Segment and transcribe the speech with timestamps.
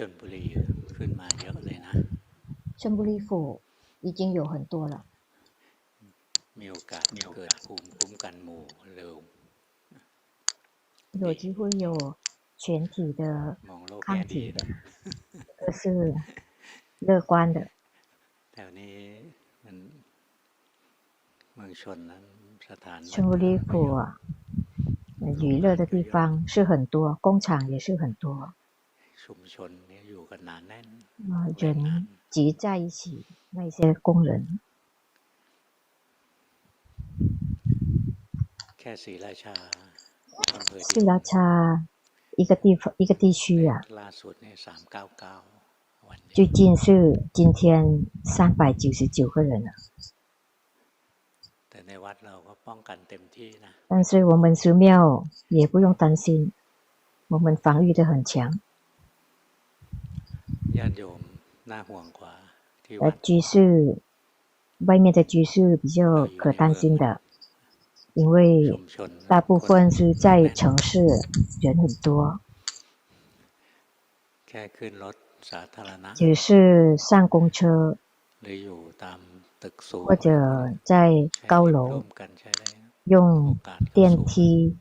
[0.08, 0.44] ลบุรี
[0.96, 1.92] ขึ้นมาเยอะเลยนะ
[2.80, 3.28] ชลบุรี府
[4.06, 4.94] 已经有很多了，
[6.60, 7.04] มีโอกาส
[7.34, 8.62] เกิดภูมิคุ้มกันหมู่
[8.94, 9.14] เร็ว
[11.22, 11.86] 有机会有
[12.62, 13.22] 全体的
[13.70, 14.66] มองโลก 抗 แง่ดี 体的 นะ，
[15.60, 15.82] 这是
[17.08, 17.58] 乐观的。
[18.54, 18.96] แถวนี้
[19.64, 19.76] มัน
[21.54, 22.22] เมืองชนนั้น
[22.70, 24.00] สถานบัน ชลบุรี府啊，
[25.22, 26.14] 呃娱乐的地方
[26.52, 28.26] 是很多，工厂也是很多，
[29.22, 29.70] ชุมชน
[30.30, 30.86] เนี่ยอยู่กันหนาแน่น
[31.30, 31.64] 呃，人
[32.34, 33.00] 集在一起，
[33.50, 34.30] 那些工人，
[38.78, 39.54] แค่ศรีราชา
[40.54, 41.30] อำเภอ 斯拉差
[42.40, 45.34] 一个地方一个地区啊， ล่าสุดเนี่ยสามเก้าเก้า
[46.08, 46.86] วันนี้ 最近是
[47.36, 47.60] 今天
[48.34, 49.70] 三百九十九个人了，
[51.70, 54.84] แต่ในวัดเราก็ป้องกันเต็มที่นะ 但是我们寺庙
[55.48, 56.52] 也不用担心，
[57.28, 58.60] 我们防御得很强。
[60.78, 61.20] ญาติโยม
[61.70, 62.34] น่าห่วงกว่า
[62.84, 63.50] ที่ 呃 วัด，居士
[64.88, 65.52] 外面的居士
[65.82, 67.04] 比较可担心的，
[68.14, 68.36] 因为
[68.70, 70.26] ชุมชน 大部分是在
[70.58, 70.88] 城市，
[71.64, 72.08] 人很多，
[74.48, 75.16] แค่ขึ้นรถ
[75.50, 77.58] สาธารณะ 只是上公车
[78.42, 79.18] หรืออยู่ตาม
[79.62, 80.26] ตึกสูง 或者
[80.90, 84.76] 在 ใช้ 高 ชีวิตร่ 楼 วมกันใช้ได้นะ 用 โอกาสก็ 电 สูง 梯，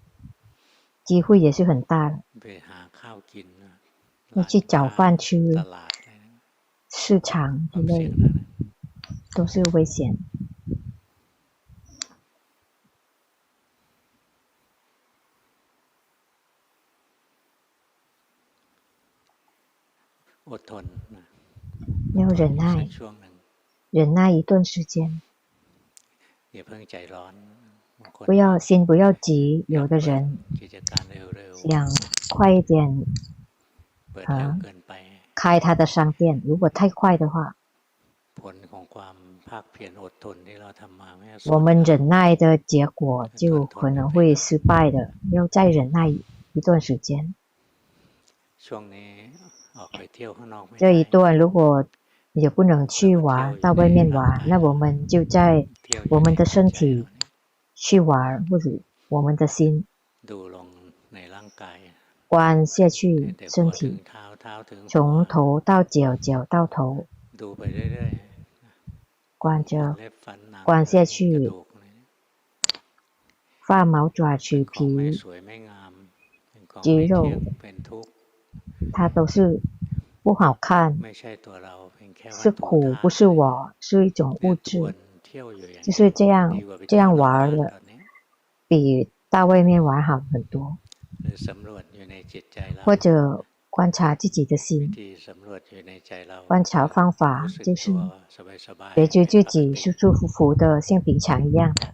[1.07, 2.15] 机会也是很大的。
[4.34, 5.38] 要去找饭吃，
[6.88, 8.14] 市场之类的，
[9.34, 10.16] 都是危险。
[22.14, 22.88] 要忍耐，
[23.90, 25.22] 忍耐一段时间。
[28.26, 30.38] 不要心不要急，有的人
[31.54, 31.88] 想
[32.30, 33.04] 快一点
[34.24, 34.58] 啊，
[35.34, 37.56] 开他的商店，如果太快的话，
[41.46, 47.34] 我们忍耐的结果就可能会失败的，要再忍耐一段时间。
[50.76, 51.84] 这一段如果
[52.32, 55.66] 也不能去玩，到外面玩，那我们就在
[56.10, 57.06] 我们的身体
[57.74, 58.70] 去玩，或者
[59.08, 59.86] 我们的心。
[62.30, 64.04] 关下去，身体，
[64.86, 67.08] 从头到脚，脚到头。
[69.36, 69.96] 关着，
[70.62, 71.50] 关下去。
[73.66, 75.10] 发毛、爪、取皮。
[76.80, 77.32] 肌肉。
[78.92, 79.60] 它都是
[80.22, 81.00] 不好看，
[82.30, 84.94] 是苦，不是我，是一种物质，
[85.82, 87.72] 就是这样这样玩的，
[88.68, 90.78] 比到外面玩好很多。
[92.84, 94.92] 或者观察自己的心，
[96.46, 97.92] 观察方法就是
[98.94, 101.92] 觉追自己舒舒服服的，像平常一样的，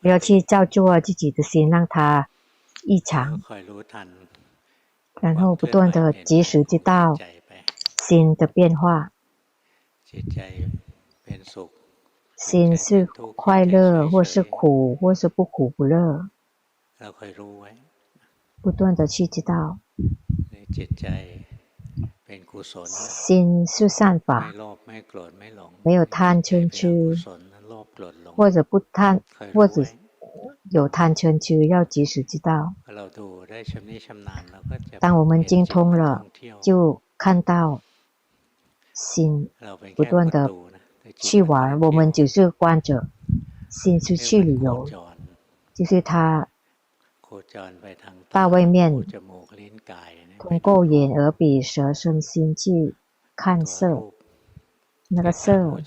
[0.00, 2.28] 不要去造作自己的心，让它
[2.84, 3.42] 异常。
[5.20, 7.16] 然后不断的及时知道
[8.00, 9.10] 心的变化，
[12.36, 13.04] 心是
[13.34, 16.30] 快乐或是苦或是不苦不乐。
[16.99, 17.69] เราคอยรู้ไว้
[18.63, 19.53] 不断的去知道。
[20.51, 21.05] ในจิตใจ
[22.25, 22.87] เป็นกุศล
[23.25, 29.91] 心是善 ไม่ 法， โลภไม่โกรธไม่หลง 没有贪嗔 เป็นอ 痴 กุ，ศลโลภโกรธหลง 或者不贪， คอย 或 รู้ 者 ไว้
[30.75, 32.49] 有贪嗔痴，要及时知道。
[32.85, 36.69] พอเราดูได้ชำนิชำนาญเราก็จะ 当我们精通 เห็นจิต 了 ท่องเที่ยว 就
[37.23, 37.53] 看到
[39.05, 39.05] 心
[39.63, 42.27] เราเป็น 不 แค่ 断 ประ 的 ตูนะแต่จิต 去 มัน 玩， ท่ 我 อง 们 เที่ยว
[42.27, 42.89] 只是观着，
[43.77, 44.67] 心是去旅 โค 游，
[45.75, 46.47] จร 就是他
[48.30, 49.04] 大卫面
[50.38, 52.94] 通过眼、耳、鼻、舌、身、心去
[53.36, 54.12] 看色，
[55.08, 55.78] 那个色，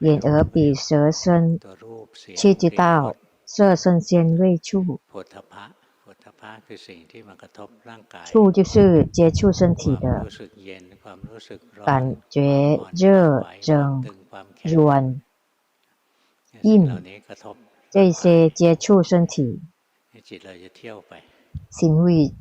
[0.00, 1.60] 眼、耳、鼻、舌、身，
[2.36, 5.00] 去知道色身先未触。
[8.24, 10.26] 触就是接触身体的
[11.84, 14.04] 感觉，热、蒸、
[14.64, 15.20] 软、
[16.62, 17.02] 硬，
[17.90, 19.60] 这些接触身体。
[21.70, 22.32] 行为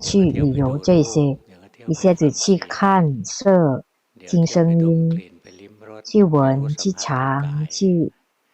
[0.00, 1.38] 去旅游这些，
[1.86, 3.84] 一下子去看色、
[4.26, 5.32] 听声音、
[6.04, 8.12] 去闻、去尝、去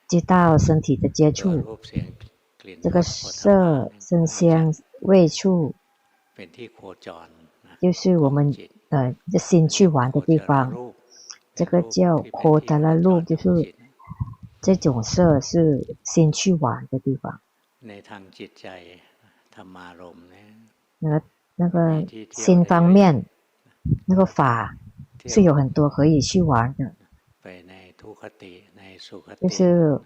[0.08, 1.78] 知道身体的接触，
[2.82, 5.74] 这个色、生香、味触，
[7.80, 8.54] 就是我们
[8.90, 10.92] 呃心去玩的地方。
[11.54, 13.74] 这个叫扩达拉路，就是
[14.62, 17.41] 这种色是心去玩的地方。
[17.87, 18.67] ในทางจิตใจ
[19.55, 20.47] ธรรมารมณ์เนี่ย
[21.03, 21.15] 那个
[21.61, 21.77] 那个
[22.31, 23.25] 心方面，
[24.05, 24.75] 那个法
[25.25, 26.81] 是有很多可以去玩的，
[29.41, 29.99] 就是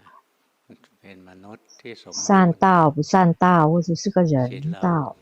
[2.12, 5.16] 善道不善道，或者是个人道，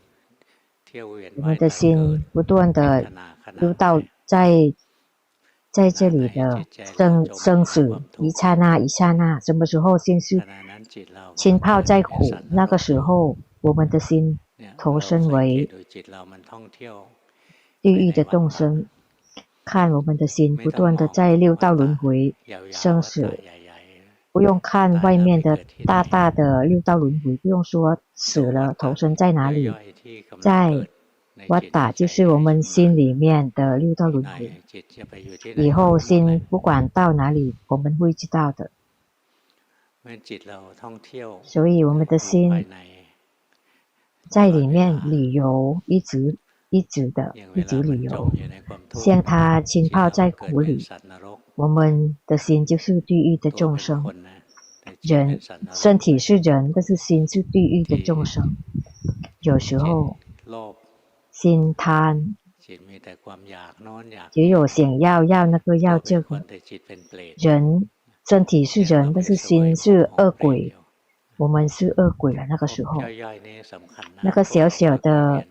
[1.37, 3.11] 我们的心不断的
[3.55, 4.73] 溜到在
[5.71, 10.41] 在这里的生生死一刹那一刹那，什么时候心是
[11.34, 12.10] 浸泡在苦，
[12.50, 14.38] 那个时候我们的心
[14.78, 15.68] 投身为
[17.82, 18.86] 地狱的众生，
[19.64, 22.34] 看我们的心不断的在六道轮回
[22.70, 23.38] 生死，
[24.32, 29.72] 不用看外面的大大的六道轮回，不用说死了投身在哪里，
[30.40, 30.88] 在。
[31.48, 34.50] 瓦达就是我们心里面的六道轮回，
[35.56, 38.70] 以后心不管到哪里，我们会知道的。
[41.42, 42.66] 所以我们的心
[44.28, 46.36] 在里面旅游，一直
[46.70, 48.30] 一直的一直旅游，
[48.94, 50.86] 像它浸泡在苦里。
[51.54, 54.04] 我们的心就是地狱的众生，
[55.00, 55.40] 人
[55.72, 58.56] 身体是人，但是心是地狱的众生。
[59.40, 60.16] 有时候。
[61.32, 62.36] 心贪，
[64.32, 66.42] 只有想要要那个要这个。
[67.36, 67.90] 人
[68.28, 70.74] 身体是人，但是心是恶鬼，
[71.36, 72.44] 我们是恶鬼了。
[72.48, 73.00] 那个时候，
[74.22, 75.46] 那个小小的，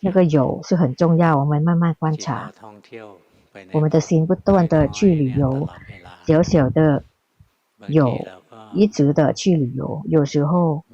[0.00, 1.38] 那个有是很重要。
[1.38, 2.52] 我们慢慢观察，
[3.72, 5.68] 我们的心不断的去旅游，
[6.26, 7.04] 小小的
[7.88, 8.26] 有
[8.74, 10.02] 一直的去旅游。
[10.06, 10.84] 有时候，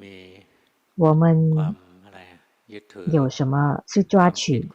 [0.96, 1.74] 我们。
[3.12, 4.66] 有什么是抓取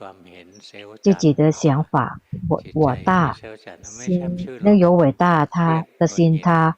[1.01, 2.19] 自己的想法？
[2.50, 3.36] 我我大
[3.81, 6.77] 心，那有伟大，他的心他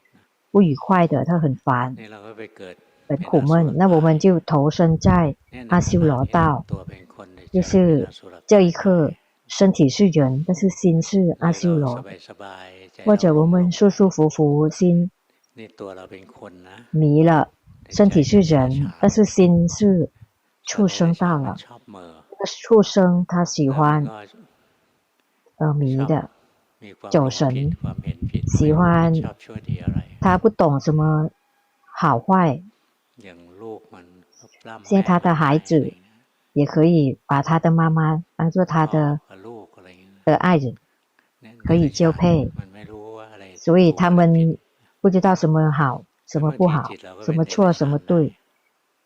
[0.50, 1.96] 不愉快的，他很烦，
[3.08, 3.74] 很苦闷。
[3.76, 5.34] 那我们就投身在
[5.68, 6.64] 阿修罗道，
[7.52, 8.08] 就是
[8.46, 9.12] 这一刻
[9.46, 12.04] 身体是人，但是心是阿修罗，
[13.04, 15.10] 或者我们舒舒服服，心
[16.90, 17.48] 迷了，
[17.88, 20.10] 身体是人，但是心是。
[20.66, 21.56] 畜生道了，
[22.46, 24.06] 畜生他喜欢
[25.56, 26.30] 呃迷的
[27.10, 27.76] 酒神，
[28.46, 29.12] 喜欢
[30.20, 31.30] 他不懂什么
[31.84, 32.62] 好坏，
[34.84, 35.92] 像他的孩子
[36.52, 39.20] 也可以把他的妈妈当做他的
[40.24, 40.74] 的爱人，
[41.64, 42.50] 可以交配，
[43.56, 44.58] 所以他们
[45.00, 46.90] 不知道什么好，什么不好，
[47.22, 48.34] 什么错，什么对。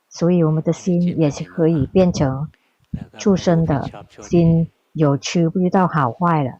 [0.08, 2.48] 所以我们的心也是可以变成
[3.18, 3.90] 畜生的
[4.22, 6.58] 心，有区不知道好坏了。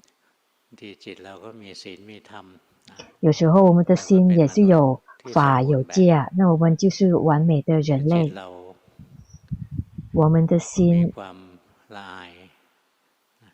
[3.20, 5.00] 有时候我们的心也是有
[5.32, 8.32] 法有戒，那我们就是完美的人类。
[10.12, 11.12] 我们的心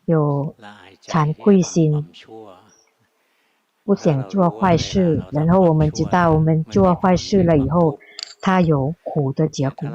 [0.05, 0.55] 有
[1.03, 2.07] 惭愧心，
[3.83, 7.99] 不想做坏事，然后我们知道我们做坏事了以后。
[8.41, 9.87] 它有苦的结果。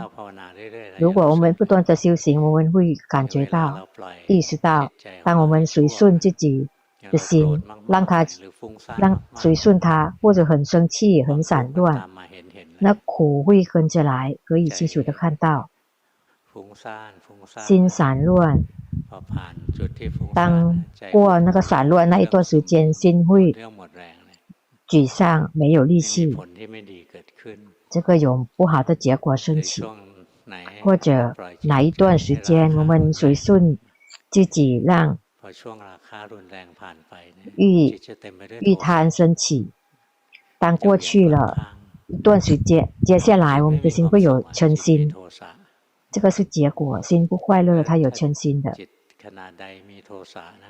[0.99, 3.89] 如果我们不断的修行，我们会感觉到、
[4.29, 4.91] 意识到，
[5.25, 6.69] 当我们随顺自己
[7.11, 8.25] 的心，让它
[8.97, 12.09] 让随顺它，或者很生气、很散乱，
[12.79, 15.69] 那苦会跟着来，可以清楚的看到。
[17.59, 18.63] 心散乱，
[20.35, 23.55] 当过那个散乱那一段时间，心会
[24.89, 26.35] 沮丧，没有力气。
[27.97, 29.83] 这个有不好的结果升起，
[30.83, 33.79] 或者哪一段时间我们随顺
[34.31, 35.19] 自己，让
[37.57, 37.99] 欲
[38.61, 39.71] 欲贪升起。
[40.59, 41.75] 当过去了
[42.07, 45.11] 一段时间，接下来我们的心会有嗔心，
[46.11, 47.01] 这个是结果。
[47.01, 48.77] 心不快乐，它有嗔心的。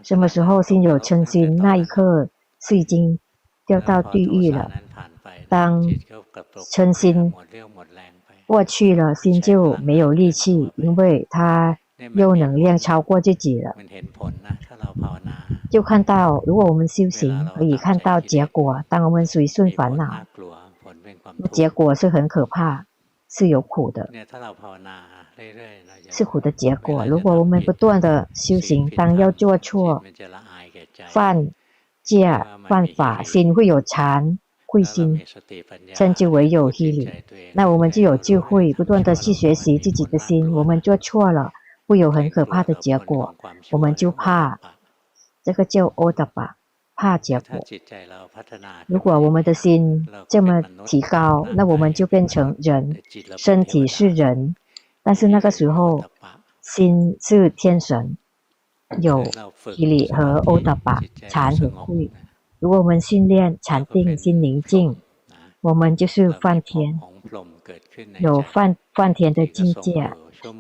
[0.04, 2.28] 什么时候心有嗔心，那一刻
[2.60, 3.18] 是已经
[3.66, 4.70] 掉到地狱了。
[5.48, 5.82] 当
[6.70, 7.32] 嗔心
[8.46, 11.78] 过去了，心就没有力气，因为它
[12.14, 13.74] 又能量超过自己了。
[15.70, 18.84] 就看到，如果我们修行，可以看到结果。
[18.88, 20.24] 当我们随顺烦恼，
[21.50, 22.86] 结果是很可怕，
[23.28, 24.08] 是有苦的，
[26.08, 27.04] 是苦的结果。
[27.04, 30.04] 如果我们不断的修行，当要做错、
[31.08, 31.48] 犯
[32.02, 34.38] 戒、犯法，心会有惭。
[34.76, 35.22] 慧心，
[35.94, 37.10] 称之为有毅力。
[37.54, 40.52] 那我们就有智慧，不断的去学习自己的心。
[40.52, 41.50] 我们做错了，
[41.86, 43.34] 会有很可怕的结果，
[43.70, 44.60] 我们就怕。
[45.42, 46.56] 这个叫欧德巴，
[46.94, 47.64] 怕结果。
[48.86, 53.00] 如果我们的心这么提高，那我们就变成人，
[53.38, 54.54] 身体是人，
[55.02, 56.04] 但是那个时候
[56.60, 58.18] 心是天神，
[59.00, 59.24] 有
[59.72, 62.10] 提里和欧达巴禅和慧。
[62.58, 64.96] 如果我们训练禅定心宁静，
[65.60, 66.98] 我们就是梵天，
[68.20, 70.10] 有梵梵天的境界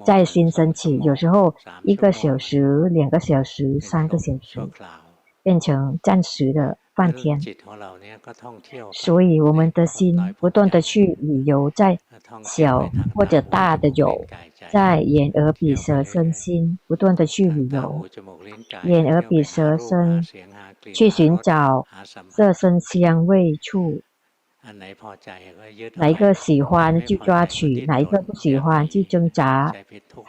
[0.04, 0.98] 在心升起。
[0.98, 4.60] 有时候一个小时、两个小时、三个小时，
[5.42, 7.40] 变成暂时的梵天。
[8.92, 11.98] 所以我们的心不断的去旅游，在
[12.44, 14.26] 小或者大的有。
[14.68, 18.04] 在眼耳鼻舌身心不断的去旅游，
[18.82, 20.26] 眼耳鼻舌身
[20.94, 21.86] 去寻找
[22.28, 24.02] 色身香味触，
[25.94, 29.74] 哪一个喜欢就抓取，哪一个不喜欢就挣扎，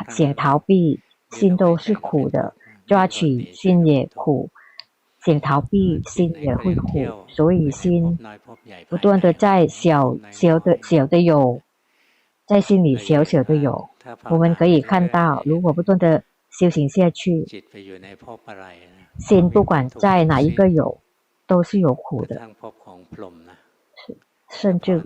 [0.09, 0.99] 想逃避，
[1.31, 2.53] 心都是苦的，
[2.85, 4.49] 抓取心也苦，
[5.23, 8.17] 想逃避心也会苦，所以心
[8.89, 11.61] 不断的在小小的小的有。
[12.45, 13.89] 在心里小小的有，
[14.29, 17.45] 我们可以看到，如果不断的修行下去，
[19.19, 20.99] 心不管在哪一个有，
[21.45, 22.49] 都是有苦的。
[24.49, 25.03] 甚至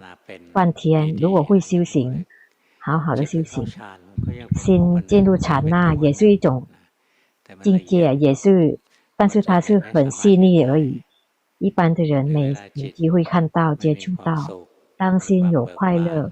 [0.53, 2.25] 半天，如果会修行，
[2.79, 3.65] 好好的修行，
[4.55, 6.67] 心进入禅那也是一种
[7.61, 8.77] 境界，也是，
[9.17, 11.01] 但是它是很细腻而已，
[11.57, 14.35] 一般的人没没机会看到、接触到。
[14.95, 16.31] 当心有快乐、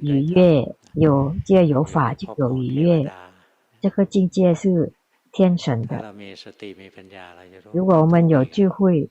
[0.00, 3.12] 愉悦，有借有法就有愉悦，
[3.82, 4.94] 这个境界是
[5.36, 6.14] 天神的。
[7.70, 9.10] 如果我们有智慧、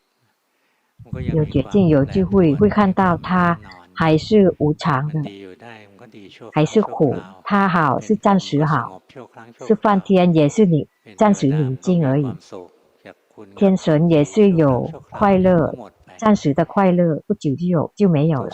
[1.31, 3.59] 有决定、有智慧，会看到它
[3.93, 5.21] 还是无常的，
[6.51, 7.15] 还是苦。
[7.43, 9.03] 它好是暂时好，
[9.67, 12.27] 是梵天也是你暂时宁静而已。
[13.55, 15.75] 天神也是有快乐，
[16.17, 18.49] 暂时的快乐，不久就有就没有了。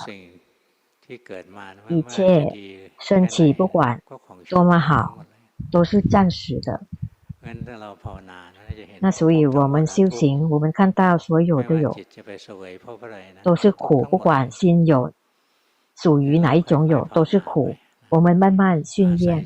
[1.88, 4.02] 一切升起，不管
[4.50, 5.24] 多么好，
[5.72, 6.82] 都是暂时的。
[9.00, 11.96] 那所以我们修行，我们看到所有的有，
[13.44, 14.04] 都是苦。
[14.04, 15.12] 不管心有
[15.96, 17.76] 属于哪一种有，都是苦。
[18.10, 19.46] 我们慢慢训练，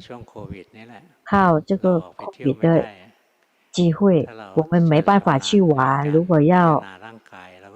[1.24, 2.86] 靠这个 COVID 的
[3.72, 6.10] 机会，我们没办法去玩。
[6.10, 6.84] 如果要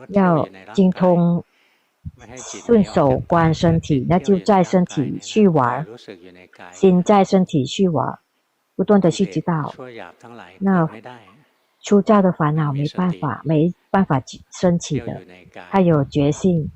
[0.09, 1.43] 要精通。
[2.35, 5.85] 顺手观身体，那就在身体去玩，
[6.71, 8.19] 心在身体去玩，
[8.79, 9.75] 不断的去知道。
[10.59, 10.87] 那
[11.81, 15.21] 粗糙的烦恼没办法，没办法升起的。
[15.69, 16.71] 他有觉性，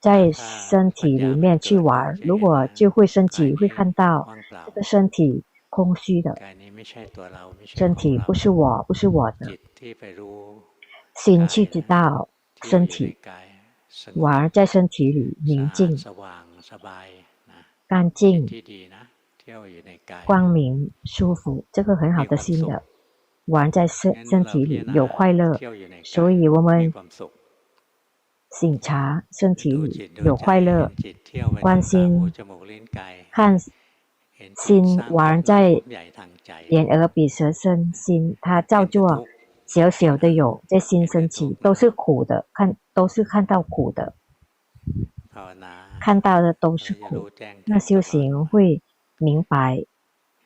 [0.00, 2.14] 在身体里面去玩。
[2.22, 4.26] 如果就会升起，会看到
[4.64, 6.34] 这个身体空虚的，
[7.66, 9.58] 身体不是我，不是我的。
[11.16, 12.30] 心去知道
[12.62, 13.14] 身体。
[14.14, 15.98] 玩在身体里宁静、
[17.86, 18.46] 干净、
[20.24, 22.82] 光明、舒服，这个很好的心的。
[23.46, 25.58] 玩在身身体里有快乐，
[26.02, 26.92] 所以我们
[28.50, 30.90] 醒察身体里有快乐，
[31.60, 32.32] 关心
[33.30, 33.58] 看
[34.56, 35.82] 心玩在
[36.68, 39.24] 眼耳鼻舌身心，它照做。
[39.66, 44.14] 小小的有在心升起，都是苦的，看都是看到苦的，
[46.00, 47.28] 看到的都是苦。
[47.64, 48.80] 那修行会
[49.18, 49.84] 明白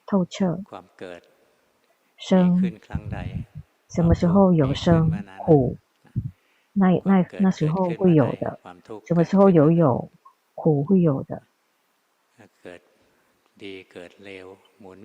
[0.06, 0.60] 透彻，
[2.16, 2.72] 生
[3.88, 5.76] 什么时候有生苦，
[6.72, 8.58] 那那那时候会有的，
[9.06, 10.08] 什么时候有有
[10.54, 11.42] 苦会有的，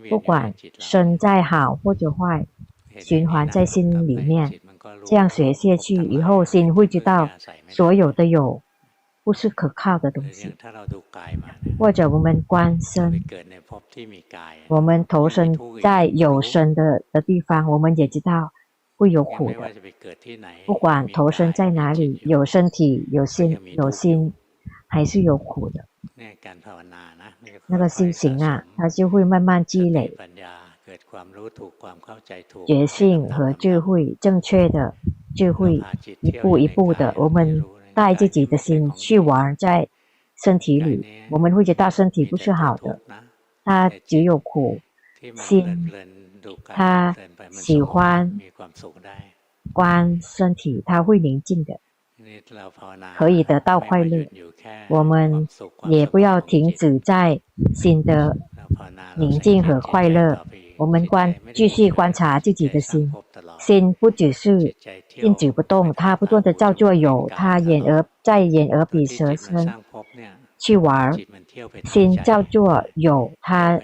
[0.09, 2.45] 不管生再好或者坏。
[2.97, 4.61] 循环在心里面，
[5.05, 7.29] 这样学下去以后，心会知道
[7.67, 8.61] 所有的有
[9.25, 10.55] 不是可靠的东西。
[11.79, 13.21] 或者我们观身，
[14.67, 18.53] 我们投身在有身的的地方，我们也知道
[18.95, 19.71] 会有苦的。
[20.67, 24.31] 不管投身在哪里，有身体、有心、有心，
[24.87, 25.85] 还是有苦的。
[27.65, 30.15] 那个心情啊，它就会慢慢积累。
[32.67, 34.93] 觉性和智慧，正确的
[35.35, 35.81] 智慧，
[36.21, 37.63] 一步一步的，我们
[37.95, 39.87] 带自己的心去玩在
[40.43, 42.99] 身体里，我们会觉得身体不是好的，
[43.63, 44.79] 它只有苦，
[45.35, 45.89] 心，
[46.65, 47.15] 他
[47.49, 48.39] 喜欢
[49.73, 51.79] 观身体，他会宁静的，
[53.17, 54.27] 可以得到快乐。
[54.89, 55.47] 我们
[55.89, 57.39] 也不要停止在
[57.73, 58.37] 心的
[59.15, 60.45] 宁静和快乐。
[60.77, 63.11] 我们观继续观察自己的心，
[63.59, 64.75] 心不只是
[65.07, 69.73] 静止不动，它不断的造作有，它眼耳在眼耳鼻舌身
[70.57, 71.17] 去玩，
[71.83, 73.79] 心造作有，它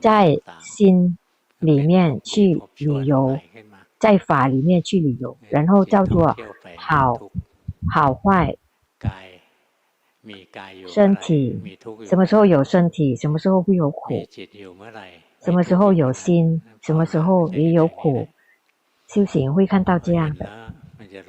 [0.00, 1.16] 在心
[1.58, 3.38] 里面去旅游，
[3.98, 6.36] 在法里面去旅游，然后叫做
[6.76, 7.30] 好
[7.90, 8.56] 好坏。
[10.86, 11.58] 身体
[12.04, 14.14] 什么时候有身体，什么时候会有苦？
[15.42, 18.28] 什么时候有心，什么时候也有苦？
[19.08, 20.48] 修行会看到这样的，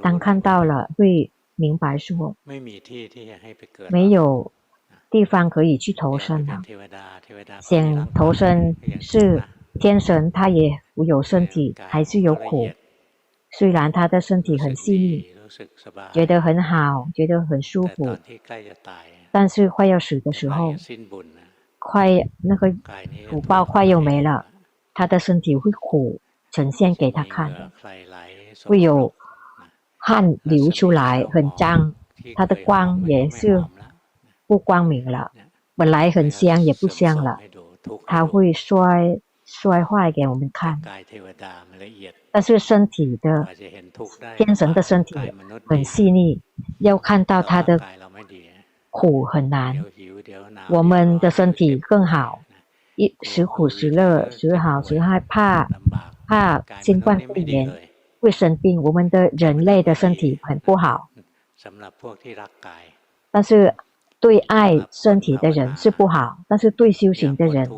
[0.02, 2.36] 当看到了，会明白说，
[3.90, 4.52] 没有
[5.10, 6.62] 地方可以去投生了。
[7.62, 9.44] 想投生是。
[9.80, 12.70] 天神他也有身体，还是有苦。
[13.50, 15.26] 虽然他的身体很细腻，
[16.14, 18.16] 觉得很好，觉得很舒服，
[19.32, 20.76] 但是快要死的时候，
[21.84, 22.74] 快那个
[23.30, 24.46] 福报快要没了，
[24.94, 26.20] 他的身体会苦
[26.52, 27.72] 呈现给他看的，
[28.66, 29.14] 会有
[29.98, 31.94] 汗流出来，很脏，
[32.36, 33.64] 他的光也是
[34.48, 35.32] 不光明了，
[35.76, 37.40] 本来很香也不香了，
[38.06, 39.20] 他会摔。
[39.46, 40.82] 摔坏给我们看，
[42.32, 43.46] 但是身体的
[44.38, 45.14] 天神的身体
[45.68, 46.42] 很细腻，
[46.80, 47.80] 要看到他的
[48.94, 49.84] 苦很难。
[50.70, 52.42] 我们的身体更好，
[52.96, 55.68] 一时苦时乐，时好时害怕
[56.28, 57.74] 怕新冠肺炎
[58.20, 58.82] 会生病。
[58.84, 61.10] 我们的人类的身体很不好，
[63.32, 63.74] 但是
[64.20, 67.70] 对爱身体的人是不好，但是对修行的人。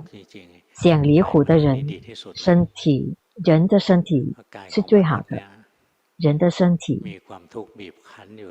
[0.74, 1.88] 想离苦的人，
[2.34, 4.36] 身体人的身体
[4.68, 5.42] 是最好的。
[6.18, 7.22] 人的身体，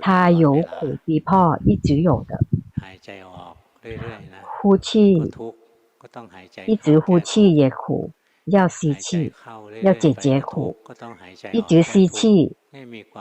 [0.00, 2.38] 它有苦逼迫，一直有的。
[4.60, 5.14] 呼气，
[6.66, 8.10] 一直呼气也苦，
[8.44, 9.32] 要吸气，
[9.82, 10.76] 要解决苦。
[11.52, 12.54] 一直吸气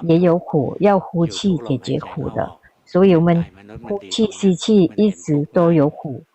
[0.03, 2.57] 也有苦，要呼气解决苦的。
[2.85, 3.45] 所以我们
[3.83, 6.25] 呼气吸气一直都有苦。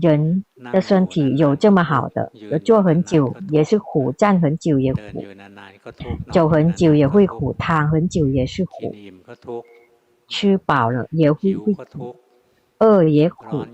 [0.00, 2.30] 人的身体有这么好的，
[2.64, 5.00] 坐很久也是苦，站很久也苦，
[6.32, 8.94] 走很久也会苦，躺很久也是苦，
[10.28, 12.16] 吃饱了也会会苦，
[12.78, 13.64] 饿也苦，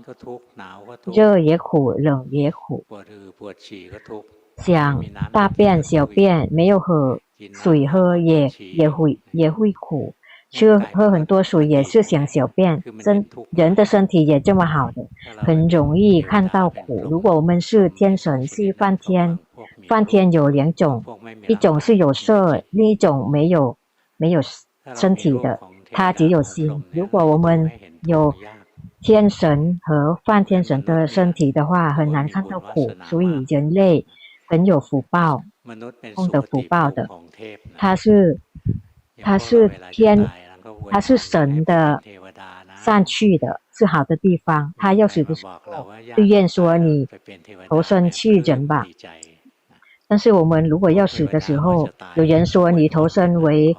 [1.13, 2.85] 热也苦，冷也苦，
[4.57, 7.19] 想大便小便没有喝
[7.51, 10.15] 水喝也也会也会苦。
[10.55, 17.01] 吃喝很多水也是想小便，身人的身体也这么好的，很容易看到苦。
[17.11, 19.37] 如果我们是天神，是梵天，
[19.89, 21.03] 梵天有两种，
[21.49, 23.77] 一种是有色，另一种没有
[24.15, 24.39] 没有
[24.95, 25.59] 身体的，
[25.91, 26.81] 它只有心。
[26.91, 27.69] 如果我们
[28.03, 28.33] 有
[29.01, 32.89] 天神和梵天神的身体的话，很难看到苦。
[33.03, 34.05] 所以人类
[34.47, 35.41] 很有福报，
[36.15, 37.09] 功德福报的，
[37.77, 38.39] 它是
[39.21, 40.25] 他是天。
[40.91, 42.01] 他是神的
[42.75, 44.73] 上去的，是好的地方。
[44.77, 47.07] 他要死的时候，就愿说你
[47.67, 48.85] 投生去人吧。
[50.07, 53.75] 但是我们如果要死的时候，有人说你投生为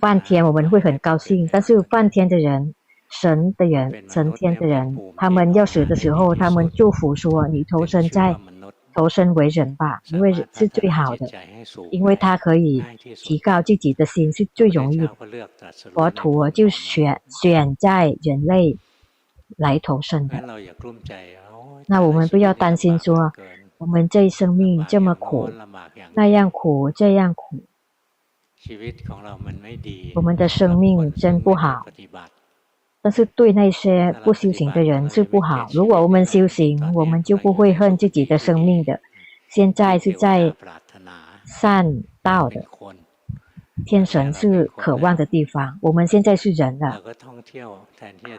[0.00, 1.48] 梵天，我们会很高兴。
[1.50, 2.74] 但是梵天的人、
[3.10, 8.36] 神的人、成天的人，他们要死的时候，他们祝福说你投生在。
[8.96, 11.28] 投身为人吧，因为是最好的，
[11.90, 12.82] 因为他可以
[13.14, 15.10] 提高自己的心，是最容易的。
[15.92, 18.78] 佛陀就选选在人类
[19.58, 20.42] 来投身的。
[21.86, 23.30] 那我们不要担心说，
[23.76, 25.50] 我们这一生命这么苦，
[26.14, 27.62] 那样苦，这样苦，
[30.14, 31.84] 我们的生命真不好。
[33.06, 35.68] 但是对那些不修行的人是不好。
[35.72, 38.98] 如果我们修行，我们就不会恨自己的生命的。
[39.48, 40.52] 现在是在
[41.44, 42.64] 善道的，
[43.84, 45.78] 天神是渴望的地方。
[45.82, 47.00] 我们现在是人了，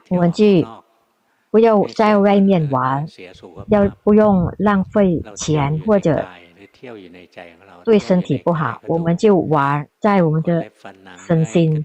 [0.10, 0.68] 我们去
[1.50, 3.08] 不要在外面玩，
[3.70, 6.26] 要不用浪费钱或者。
[7.84, 10.70] 对身体不好，我们就玩在我们的
[11.18, 11.84] 身心，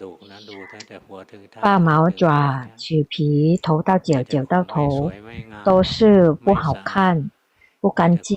[1.61, 5.11] 把毛爪、取皮、头到脚、脚到头，
[5.65, 7.31] 都是不好看、
[7.81, 8.37] 不干净，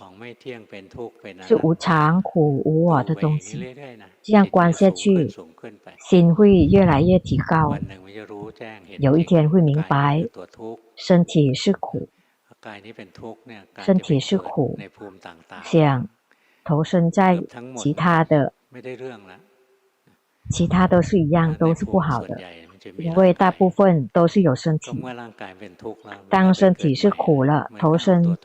[1.41, 3.76] 是无常、苦、无我的东西。
[4.22, 5.28] 这样观下去，
[6.10, 7.78] 心会越来越提高，
[9.00, 10.24] 有一天会明白，
[10.96, 12.08] 身体是苦，
[13.80, 14.80] 身体是苦，
[15.63, 16.08] 想。
[16.65, 17.39] 投身在
[17.78, 18.51] 其他的，
[20.49, 22.38] 其他都是一样，都是不好的，
[22.97, 25.01] 因为大部分都是有身体。
[26.28, 28.38] 当身体是苦了，投身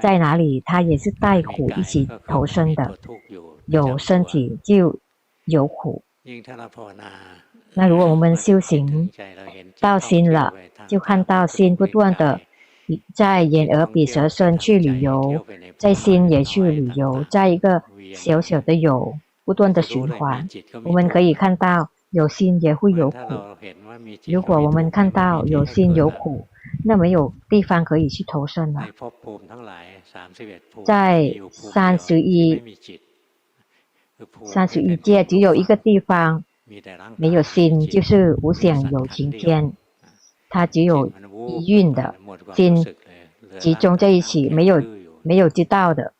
[0.00, 2.96] 在哪里，他也是带苦一起投身的。
[3.66, 4.98] 有身体就
[5.46, 6.02] 有苦。
[7.74, 9.10] 那如果我们修行
[9.80, 10.52] 到心了，
[10.86, 12.38] 就看到心不断的
[13.14, 15.44] 在眼耳鼻舌身去旅游，
[15.78, 17.82] 在心也去旅游，在一个
[18.14, 19.14] 小小的有
[19.44, 20.48] 不断的循环。
[20.84, 23.18] 我们可以看到有心也会有苦。
[24.26, 26.46] 如果我们看到有心有苦，
[26.84, 28.86] 那没有地方可以去投生了。
[30.84, 32.62] 在三十一
[34.44, 36.44] 三十一界，只有一个地方
[37.16, 39.72] 没有心，就是无想有情天。
[40.52, 41.10] 它只有
[41.48, 42.14] 一蕴的
[42.54, 42.84] 心
[43.58, 44.82] 集中在一起，没有
[45.22, 46.12] 没有知道的，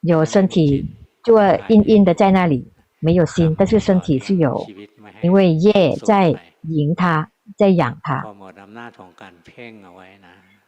[0.00, 0.86] 有身体
[1.22, 4.66] 做硬硬的在那里，没有心，但是身体是有，
[5.20, 8.24] 因为业在引它，在养它。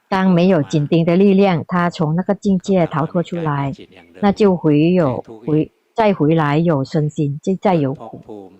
[0.08, 3.72] 当没有紧盯的力量，它从那个境界逃脱出来，
[4.20, 8.52] 那就会有回再回来有身心，就再有苦，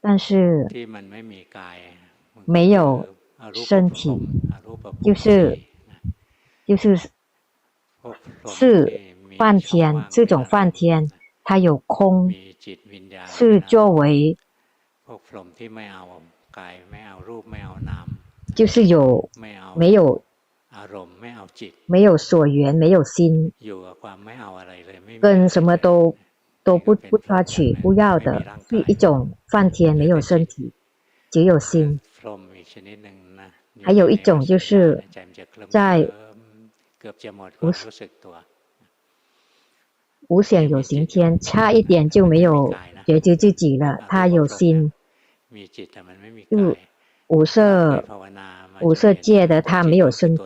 [0.00, 0.66] 但是
[2.44, 3.06] 没有。
[3.54, 4.28] 身体
[5.02, 5.58] 就是
[6.66, 6.96] 就是
[8.46, 9.00] 是
[9.38, 11.10] 梵天，这种梵天，
[11.44, 12.32] 它有空，
[13.26, 14.36] 是作为，
[18.54, 19.28] 就是有
[19.76, 20.22] 没有
[21.86, 23.52] 没有所缘，没有心，
[25.20, 26.16] 跟什么都
[26.64, 30.72] 都不不抓取不要的，是一种梵天，没有身体，
[31.30, 32.00] 只有心。
[33.82, 35.04] 还有一种就是
[35.68, 36.08] 在
[37.60, 37.72] 无
[40.28, 42.74] 无想有行天，差一点就没有
[43.06, 43.98] 觉知自己了。
[44.08, 44.92] 他有心，
[46.50, 46.76] 就
[47.28, 48.04] 五色
[48.80, 50.36] 五色界的他没有身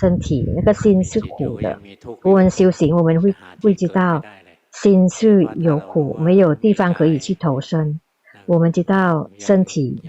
[0.00, 1.78] 身体，那个心是苦的。
[2.22, 4.24] 我们修行，我们会会知道
[4.72, 8.00] 心是有苦，没有地方可以去投生。
[8.46, 10.00] 我们知道身体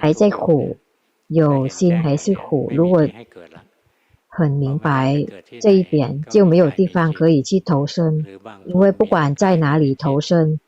[0.00, 0.76] 还在苦。
[1.28, 3.08] 有心还是苦，如果
[4.28, 5.24] 很明白
[5.62, 8.26] 这一点，就没有地方可以去投生，
[8.66, 10.60] 因为不管在哪里投生，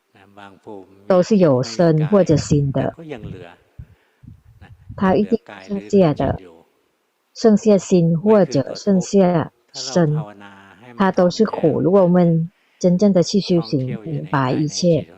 [1.07, 2.95] 都是有身或者心的，
[4.97, 6.41] 他一定剩下的，
[7.35, 10.17] 剩下心或者剩下身，
[10.97, 11.83] 他都是苦。
[11.83, 15.09] 如果我们真正的去修行，明白一切，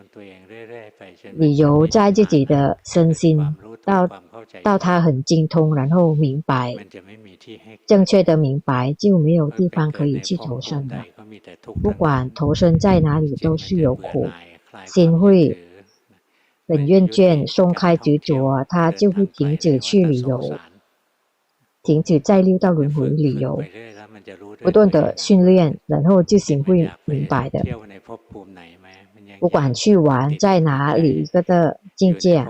[1.33, 3.57] 理由在自己的身心。
[3.85, 4.09] 到
[4.65, 6.75] 到他很精通，然后明白
[7.87, 11.05] 正确的明白，就没有地方可以去投生了。
[11.81, 14.29] 不管投生在哪里，都是有苦，
[14.85, 15.57] 心会
[16.67, 20.59] 很厌倦，松开执着，他就会停止去旅游，
[21.85, 23.63] 停止在六道轮回旅游，
[24.63, 27.65] 不断的训练，然后就行会明白的。
[29.41, 32.47] 不管去玩在哪里一个的境界。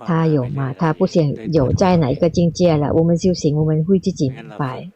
[0.00, 0.74] 他有吗？
[0.78, 2.92] 他不想有在哪一个境界了。
[2.92, 4.90] 我们修行，我们会自己明白，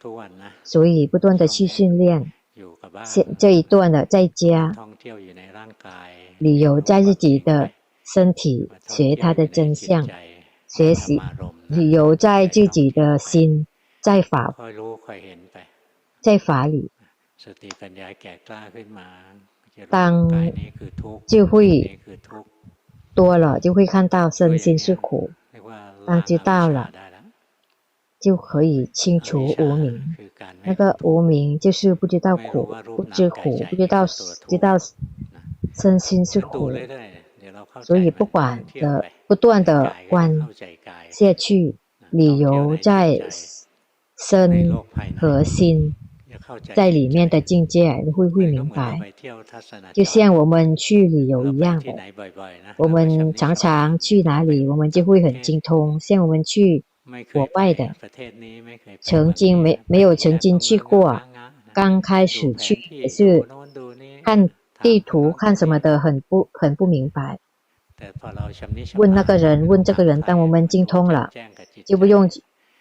[0.63, 2.31] 所以不断的去训练。
[3.03, 4.71] 现这一段的在家，
[6.37, 7.71] 旅游在自己的
[8.03, 10.07] 身体，学他的真相，
[10.67, 11.19] 学习
[11.67, 13.65] 旅游在自己的心，
[14.01, 14.55] 在法，
[16.21, 16.91] 在法里，
[19.89, 20.29] 当
[21.27, 21.99] 就会。
[23.13, 25.31] 多了就会看到身心是苦，
[26.05, 26.91] 当知道了，
[28.19, 30.17] 就可以清除无明。
[30.63, 34.75] 那个无明就是不知道苦，不知苦，不知道知道
[35.71, 36.73] 身心是苦，
[37.81, 40.49] 所以不管的不断的观
[41.09, 41.77] 下去，
[42.09, 43.21] 理由在
[44.17, 44.73] 身
[45.17, 45.95] 和心。
[46.73, 48.99] 在里面的境界你会会明白，
[49.93, 51.93] 就像我们去旅游一样的，
[52.77, 55.99] 我们常常去哪里，我们就会很精通。
[55.99, 56.83] 像我们去
[57.33, 57.95] 国外的，
[59.01, 61.21] 曾经没没有曾经去过，
[61.73, 63.47] 刚开始去也是
[64.23, 64.49] 看
[64.81, 67.39] 地图看什么的很不很不明白，
[68.95, 71.31] 问那个人问这个人，当我们精通了，
[71.85, 72.29] 就不用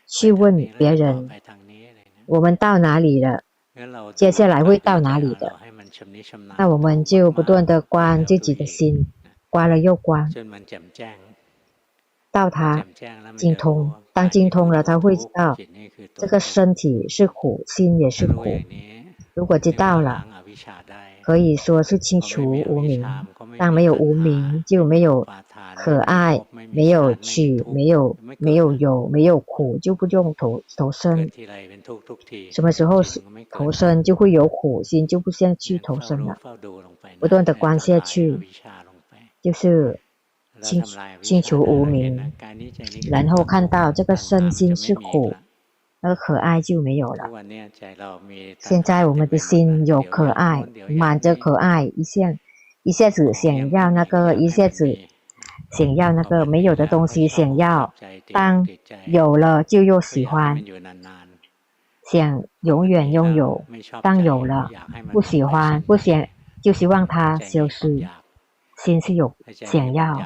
[0.07, 1.31] 去问别人。
[2.27, 3.42] 我们到哪里了？
[4.14, 5.56] 接下来会到哪里的？
[6.56, 9.06] 那我们就不断的关自己的心，
[9.50, 10.30] 关了又关，
[12.30, 12.87] 到他
[13.37, 13.92] 精通。
[14.12, 15.56] 当精通了，他会知道
[16.14, 18.44] 这个身体是苦，心也是苦。
[19.34, 20.24] 如果知道了，
[21.22, 23.04] 可以说是清除无明。
[23.58, 25.26] 当没有无明，就没有。
[25.74, 31.30] 可爱，没有取，没有没有有，没有苦，就不用投投生。
[32.50, 36.38] 什么时候是投生，就会有苦心，就不想去投生了。
[37.20, 38.40] 不断的观下去，
[39.42, 40.00] 就是
[40.60, 40.82] 清
[41.20, 42.32] 清除无明，
[43.10, 45.34] 然后看到这个身心是苦，
[46.00, 47.30] 那个可爱就没有了。
[48.58, 52.34] 现在我们的心有可爱，满着可爱，一下
[52.82, 54.98] 一下子想要那个，一下子
[55.76, 57.92] 想要那个没有的东西，想要
[58.32, 58.66] 当
[59.06, 60.62] 有了就又喜欢，
[62.10, 63.64] 想永远拥有，
[64.02, 64.70] 当有了
[65.12, 66.28] 不喜欢不想，
[66.62, 68.06] 就希望它消失。
[68.76, 70.20] 心是有想要，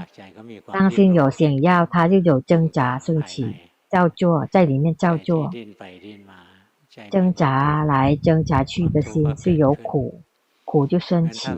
[0.73, 3.55] 当心有想要，它就有挣扎升起，
[3.91, 5.51] 照做在里面照做，
[7.11, 10.23] 挣扎来挣扎去的心是有苦，
[10.69, 11.51] 苦就升起。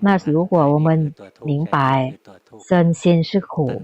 [0.00, 2.12] 那如果我们明白
[2.68, 3.82] 身心是苦，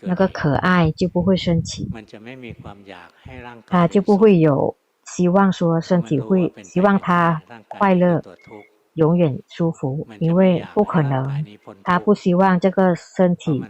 [0.00, 1.90] 那个可爱就不会升起，
[3.66, 8.22] 他就不会有希望说身体会希望他快乐。
[8.94, 11.46] 永远舒服，因为不可能，
[11.82, 13.64] 他不希望这个身体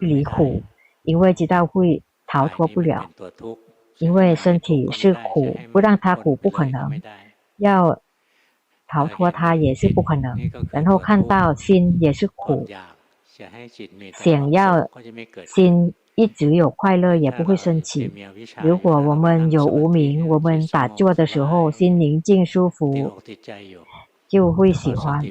[0.00, 0.60] 离苦，
[1.04, 3.08] 因为知道会逃脱不了，
[3.98, 7.00] 因为身体是苦，不让他苦不可能，
[7.58, 8.02] 要
[8.88, 10.36] 逃脱它也是不可能。
[10.70, 12.66] 然后看到心也是苦，
[14.14, 14.88] 想要
[15.46, 18.10] 心一直有快乐也不会升起。
[18.62, 23.12] 如果我们有无名，我们打坐的时候心宁静舒服。
[24.28, 25.24] 就会喜欢，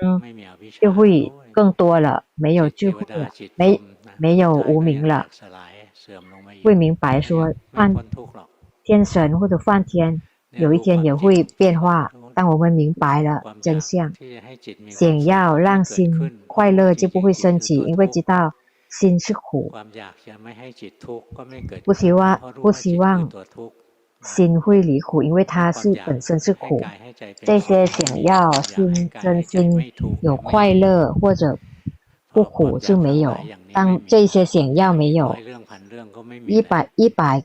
[0.00, 0.18] 嗯，
[0.80, 3.78] 就会更多了，没有智慧了，没
[4.16, 5.26] 没有无名了，
[6.64, 7.94] 会明白说梵
[8.82, 12.10] 天神或者梵天有一天也会变化。
[12.38, 14.12] 当我们明白了真相，
[14.88, 18.54] 想要让心快乐就不会升起，因为知道
[18.88, 19.72] 心是苦，
[21.84, 23.28] 不希望不希望。
[24.20, 26.82] 心会离苦，因为它是本身是苦。
[27.36, 31.56] 这些想要心真心有快乐或者
[32.32, 33.36] 不苦就没有。
[33.72, 35.36] 当这些想要没有，
[36.48, 37.44] 一百一百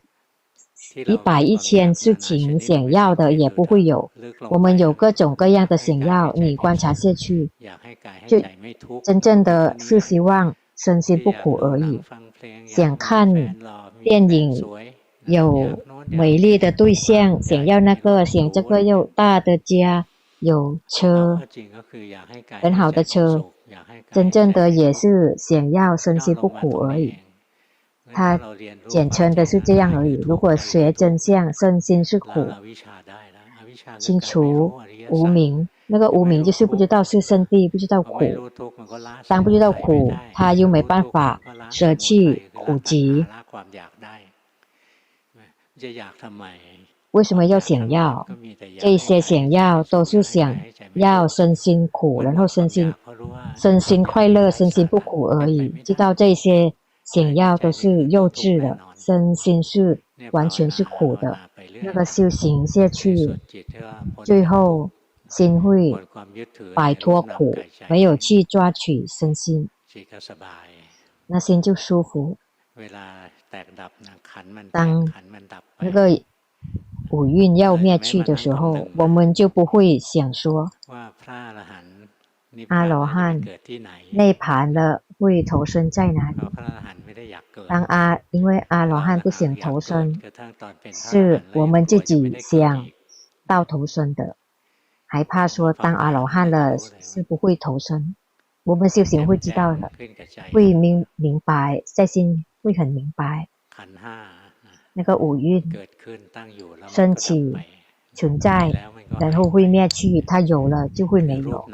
[0.95, 4.11] 一百一千事情想要的也不会有。
[4.49, 7.49] 我们有各种各样的想要，你观察下去，
[8.27, 8.41] 就
[9.03, 12.01] 真正的是希望身心不苦而已。
[12.65, 13.33] 想看
[14.03, 14.63] 电影
[15.25, 15.79] 有。
[16.05, 20.05] 美丽的对象，想要那个，想这个又大的家，
[20.39, 21.39] 有车，
[22.61, 23.45] 很好的车，
[24.11, 27.15] 真正的也是想要身心不苦而已。
[28.13, 28.39] 他
[28.87, 30.13] 简称的是这样而已。
[30.21, 32.45] 如果学真相，身心是苦，
[33.97, 34.73] 清除
[35.09, 38.19] 无明，那个无明就是不知道是生地，不知道苦。
[39.27, 43.25] 当不知道苦，他又没办法舍弃苦集。
[47.11, 48.25] 为什么要想要？
[48.79, 50.57] 这些想要都是想
[50.93, 52.93] 要身心苦，然后身心
[53.55, 55.69] 身心快乐，身心不苦而已。
[55.83, 56.73] 知道这些
[57.03, 61.37] 想要的是幼稚的，身心是完全是苦的。
[61.81, 63.37] 那个修行下去，
[64.23, 64.89] 最后
[65.27, 65.93] 心会
[66.73, 67.55] 摆脱苦，
[67.89, 69.69] 没有去抓取身心，
[71.27, 72.37] 那心就舒服。
[74.71, 75.11] 当
[75.79, 76.21] 那个
[77.09, 80.71] 五蕴要灭去的时候，我们就不会想说
[82.69, 83.41] 阿罗汉
[84.11, 86.37] 内盘了会投生在哪里？
[87.67, 90.21] 当阿因为阿罗汉不想投生，
[90.91, 92.87] 是我们自己想
[93.47, 94.35] 到投生的，
[95.05, 98.15] 还怕说当阿罗汉了是不会投生。
[98.63, 99.91] 我们修行会知道的，
[100.51, 102.45] 会明明白在心。
[102.63, 103.49] 会很明白，
[104.93, 105.61] 那个五蕴
[106.87, 107.53] 升起
[108.13, 108.71] 存在，
[109.19, 111.69] 然后会灭去，它有了就会没有。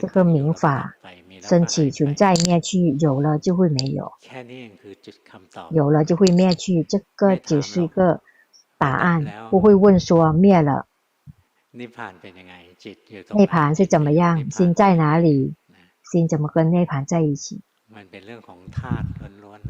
[0.00, 0.96] 这个明法
[1.40, 4.12] 升起存在灭去，有了就会没有，
[5.70, 6.82] 有了就会灭去。
[6.82, 8.20] 这个只是一个
[8.78, 10.86] 答案，不会问说灭了，
[11.72, 14.50] 涅槃是怎么样？
[14.50, 15.54] 心在哪里？
[16.10, 17.60] 心怎么跟涅槃在一起？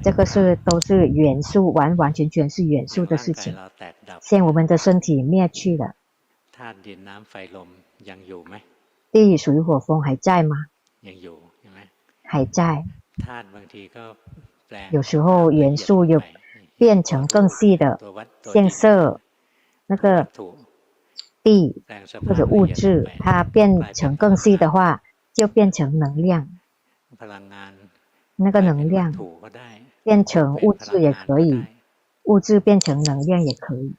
[0.03, 3.57] 这个是都是元素，完完全全是元素的事情。
[4.21, 5.97] 现我们的身体灭去了，
[9.13, 10.57] 地水火风还在吗？
[12.23, 12.85] 还在。
[14.91, 16.21] 有时候元素有
[16.79, 18.01] 变成更细的，
[18.43, 19.21] 像色，
[19.87, 20.27] 那个
[21.43, 21.83] 地
[22.27, 25.03] 或者物质，它变成更细的话，
[25.35, 26.49] 就变成能量。
[28.35, 29.15] 那个能量
[30.03, 31.67] 变成物质也可以，
[32.23, 33.95] 物质变成能量也可以。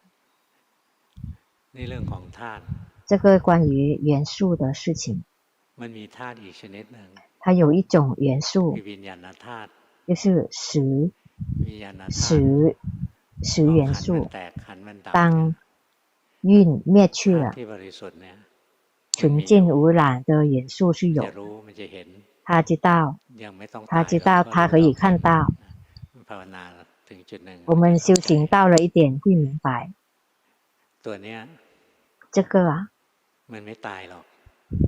[3.13, 5.23] 这个关于元素的事情，
[7.39, 8.76] 它有一种元素，
[10.08, 11.12] 就是十
[12.10, 12.76] 十
[13.43, 14.28] 十元素。
[15.12, 15.56] 当
[16.41, 17.54] 运灭去了，
[19.12, 21.23] 纯净无染的元素是有，
[22.43, 23.19] 他知道，
[23.86, 25.45] 他知道，他可以看到。
[27.65, 29.91] 我们修行到了一点，会明白。
[32.32, 32.89] 这个啊，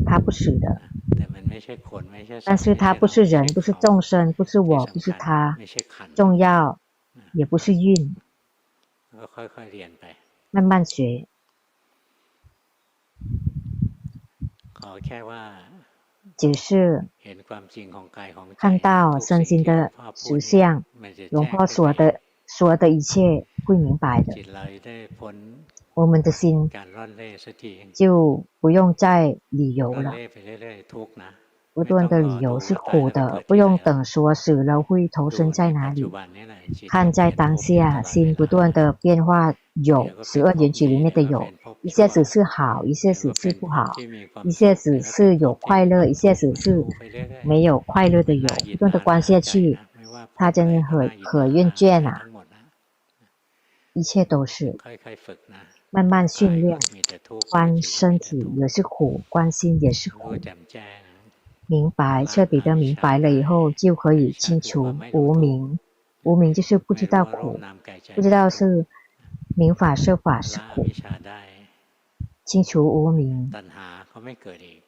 [0.06, 0.82] 他不死的，
[2.46, 5.58] 但是他不是人，不是众生，不是我，不是他，
[6.16, 6.80] 重要，
[7.34, 8.16] 也不是运。
[10.52, 11.28] 慢慢学。
[16.38, 17.08] 只是
[18.58, 20.84] 看到身心的实相，
[21.30, 24.34] 龙婆所的所的一切会明白的。
[25.96, 26.70] 我们的心
[27.94, 30.14] 就不用再理由了。
[31.74, 36.10] 不断的理由是苦的，不用等说死了会投生在哪里。
[36.88, 41.48] 看在当下，心不断的变化，有十二缘起里面的有，
[41.82, 43.92] 一下子是好，一下子是不好，
[44.46, 46.86] 一下子是有快乐，一下子是
[47.44, 49.78] 没有快乐的有，不断的观下去，
[50.36, 52.22] 他真的很可厌倦啊！
[53.92, 54.78] 一切都是
[55.96, 56.78] 慢慢训练，
[57.50, 60.36] 观身体也是苦，观心也是苦。
[61.68, 65.80] 明白，彻底的明白了以后，就可以清除无明。
[66.24, 67.60] 无明就是不知道苦，
[68.14, 68.86] 不知道是
[69.56, 70.86] 明法设法是苦。
[72.44, 73.50] 清除无明，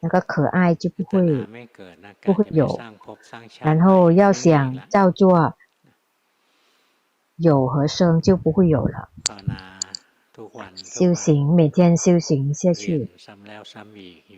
[0.00, 1.46] 那个可爱就不会
[2.20, 2.78] 不会有。
[3.60, 5.54] 然后要想照做
[7.36, 9.08] 有和生，就不会有了。
[10.76, 13.10] 修行，每天修行下去，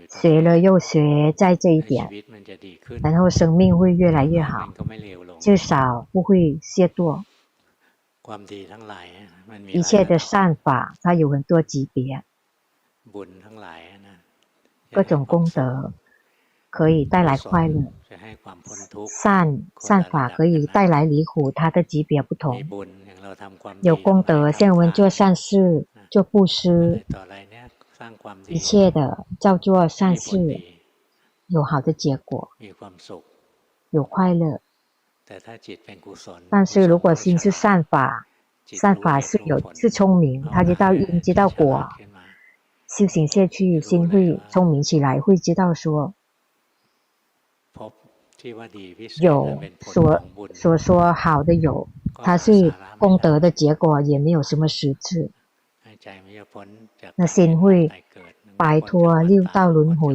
[0.09, 2.09] 学了又学，在这一点，
[3.03, 4.73] 然后生命会越来越好，
[5.39, 7.23] 至少不会懈怠。
[9.73, 12.23] 一切的善法，它有很多级别，
[14.91, 15.93] 各种功德
[16.71, 17.93] 可以带来快乐，
[19.07, 22.63] 善善法可以带来离苦，它的级别不同。
[23.83, 25.87] 有功德，像我们做善事。
[26.11, 27.05] 做布施，
[28.49, 30.61] 一切的叫做善事，
[31.47, 32.51] 有好的结果，
[33.91, 34.61] 有快乐。
[36.51, 38.27] 但是如果心是善法，
[38.67, 41.89] 善法是有是聪明，他知道因知道果，
[42.89, 46.15] 修行下去，心会聪明起来，会知道说，
[49.21, 50.21] 有所
[50.53, 55.31] 所说好的有，它是功德的结果，也没有什么实质。
[57.17, 57.91] 那心会
[58.57, 60.15] 摆脱六道轮回，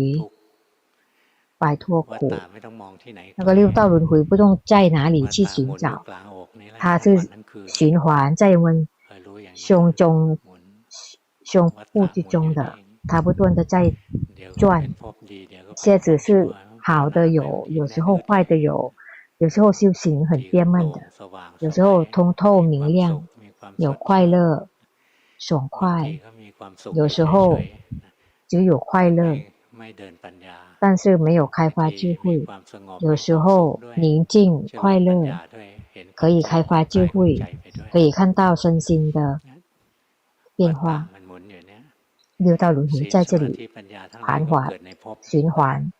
[1.57, 2.31] 摆脱苦。
[3.35, 6.03] 那个六道轮回不用在哪里去寻找，
[6.79, 7.29] 它是
[7.67, 8.87] 循环在我们
[9.53, 10.39] 胸中、
[11.43, 12.73] 胸部之中的，
[13.07, 13.93] 它不断的在
[14.57, 14.89] 转。
[15.77, 18.93] 现在是好的有，有时候坏的有，
[19.37, 21.01] 有时候修行很憋闷的，
[21.59, 23.27] 有时候通透明亮，
[23.77, 24.67] 有快乐。
[25.37, 26.19] 爽快，
[26.93, 27.59] 有时候
[28.47, 29.37] 只有快乐，
[30.79, 32.45] 但是没有开发智慧。
[32.99, 35.39] 有时候宁静快乐，
[36.13, 37.41] 可以开发智慧，
[37.91, 39.41] 可以看到身心的
[40.55, 41.09] 变化。
[42.37, 43.69] 六道轮回在这里
[44.21, 44.77] 盘桓
[45.21, 45.91] 循环，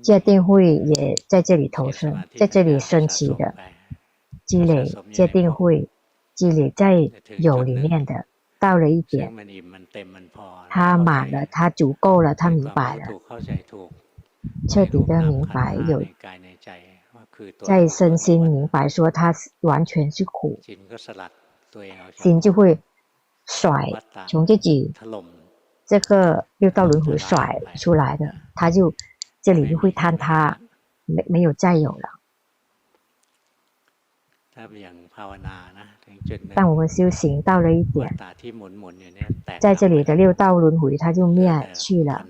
[0.00, 3.54] 戒定慧也在这里投生，在这里升起的
[4.44, 5.88] 积累，戒定慧
[6.34, 8.26] 积累在有里面的。
[8.60, 9.32] 到了一点，
[10.68, 13.06] 他满了，他足够了，他明白了，
[14.68, 16.04] 彻底的明白有，
[17.62, 20.60] 在身心明白说他完全是苦，
[22.14, 22.78] 心就会
[23.46, 23.88] 甩
[24.28, 24.92] 从自己
[25.86, 28.94] 这个六道轮回甩出来的，他就
[29.40, 30.60] 这里就会坍塌，
[31.06, 32.20] 没没有再有了。
[36.54, 38.14] 当我们修行到了一点，
[39.60, 42.26] 在这里的六道轮回它就灭去了，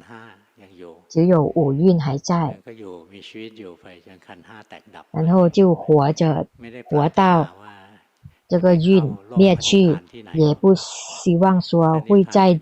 [1.09, 2.59] 只有五蕴还在，
[5.11, 6.47] 然后就活着，
[6.85, 7.49] 活到
[8.49, 9.99] 这个运灭去，
[10.33, 12.59] 也不希望说会在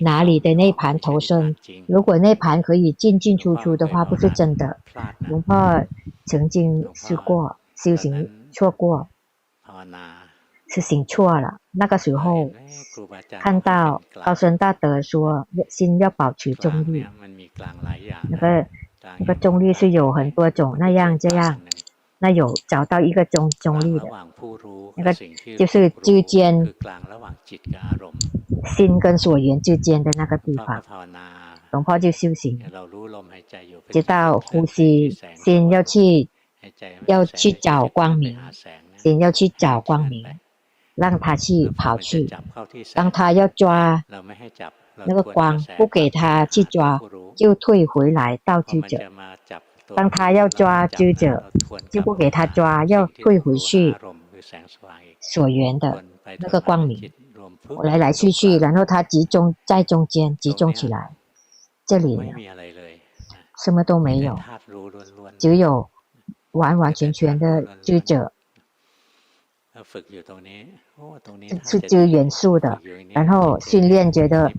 [0.00, 1.56] 哪里的那盘投生。
[1.86, 4.78] 如果那盘可以进进出出的话，不是真的。
[5.18, 5.84] 龙婆
[6.26, 9.08] 曾经试过修行错过。
[10.74, 11.60] 是行错了。
[11.70, 12.50] 那个时候
[13.38, 17.06] 看到高僧大德说，心要保持中立。
[18.28, 18.66] 那个
[19.18, 21.60] 那个中立是有很多种，那样这样，
[22.18, 24.06] 那有找到一个中中立的，
[24.96, 25.14] 那个
[25.56, 26.74] 就是之间
[28.76, 30.82] 心跟所缘之间的那个地方。
[31.70, 32.60] 龙婆就修行，
[33.90, 36.28] 直到呼吸，心要去
[37.06, 38.38] 要去找光明，
[38.96, 40.24] 心要去找光明，
[40.94, 42.28] 让他去跑去，
[42.94, 44.04] 当他要抓
[44.96, 47.00] 那个光，不给他去抓，
[47.36, 48.98] 就退回来到知者。
[49.94, 51.50] 当他要抓知者，
[51.90, 53.94] 就不给他抓，要退回去
[55.20, 56.04] 所缘的
[56.38, 57.12] 那个光明，
[57.82, 61.10] 来来去去，然后他集中在中间，集中起来。
[61.86, 62.18] 这里
[63.62, 64.38] 什么都没有，
[65.38, 65.90] 只有
[66.52, 68.32] 完完全全的知者，
[71.64, 72.80] 是知元素的。
[73.12, 74.52] 然后训练觉得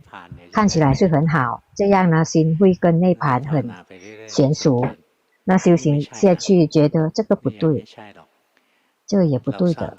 [0.52, 3.70] 看起来是很好，这样呢，心会跟内盘很
[4.28, 4.88] 娴熟。
[5.44, 7.86] 那修行下去觉得这个不对，
[9.06, 9.98] 这个也不对的，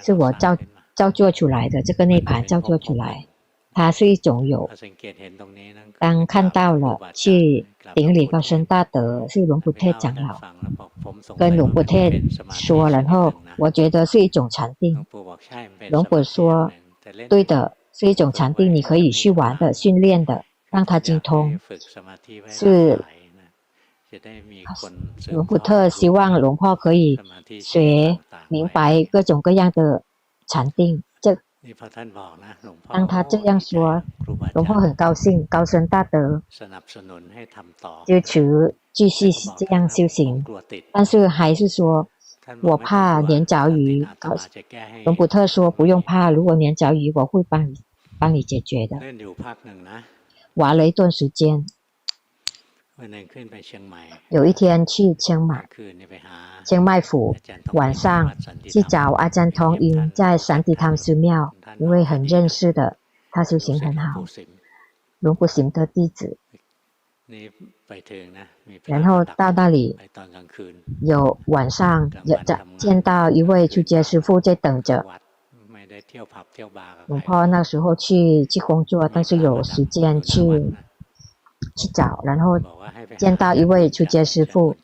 [0.00, 0.56] 是我造
[0.94, 3.26] 造作出来的，这个内盘造作出来。
[3.76, 4.70] 它是一种有，
[5.98, 10.40] 当看到了去顶礼高僧大德，是龙普特长老
[11.36, 11.96] 跟龙普特
[12.50, 15.04] 说，然后我觉得是一种禅定。
[15.90, 16.72] 龙普说，
[17.28, 21.60] 对的，是一种禅定，你可以去玩的、训练的，让它精通。
[22.46, 23.04] 是
[25.30, 27.18] 龙普特希望龙婆可以
[27.60, 28.18] 学
[28.48, 30.02] 明白各种各样的
[30.46, 31.02] 禅定。
[32.88, 34.02] 当他这样说，
[34.54, 36.42] 龙婆很高兴，高僧大德
[38.06, 38.42] 就求
[38.92, 40.44] 继续这样修行，
[40.92, 42.06] 但是还是说，
[42.60, 44.06] 我怕粘着鱼。
[45.04, 47.74] 龙普特说不用怕，如果粘着鱼，我会帮你
[48.18, 48.98] 帮你解决的。
[50.54, 51.64] 玩了一段时间。
[54.28, 55.68] 有一天去清迈，
[56.64, 57.34] 清迈府
[57.72, 58.32] 晚上
[58.62, 62.96] 去找阿赞通因在三地汤寺庙，因为很认识的，
[63.32, 64.22] 他修行很好，
[65.18, 66.38] 龙普行的弟子。
[68.84, 69.98] 然后到那里，
[71.00, 75.04] 有晚上有在见到一位出家师傅在等着。
[77.06, 80.40] 龙婆那时候去去工作，但是有时间去。
[81.76, 82.60] 去找，然后
[83.18, 84.76] 见到一位出家师傅，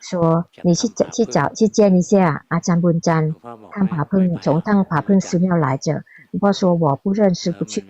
[0.00, 3.34] 说：“你去找去找去见一下阿占布占，
[3.72, 7.84] 看法พุ่从看法พุ่寺庙来着。”龙婆说：“我不认识，不去。”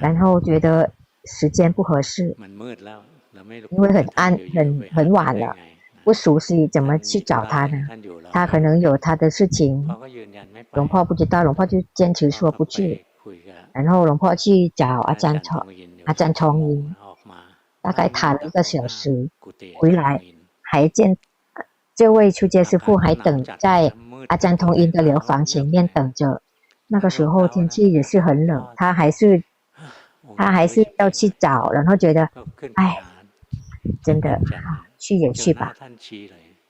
[0.00, 0.90] 然后觉得
[1.24, 2.36] 时间不合适，
[3.70, 5.54] 因为很暗很很晚了，
[6.02, 7.86] 不熟悉怎么去找他呢？
[8.32, 9.86] 他可能有他的事情。
[10.72, 13.04] 龙婆不知道，龙婆就坚持说不去。
[13.72, 15.64] 然后龙婆去找阿占从
[16.06, 16.96] 阿占从因。
[17.82, 19.28] 大概谈了一个小时，
[19.76, 20.22] 回来
[20.62, 21.18] 还见
[21.94, 23.92] 这位出家师傅还等在
[24.28, 26.40] 阿赞通音的疗房前面等着。
[26.86, 29.42] 那个时候天气也是很冷，他还是
[30.36, 32.28] 他还是要去找，然后觉得，
[32.74, 33.02] 哎，
[34.02, 34.40] 真的，
[34.98, 35.74] 去也去吧。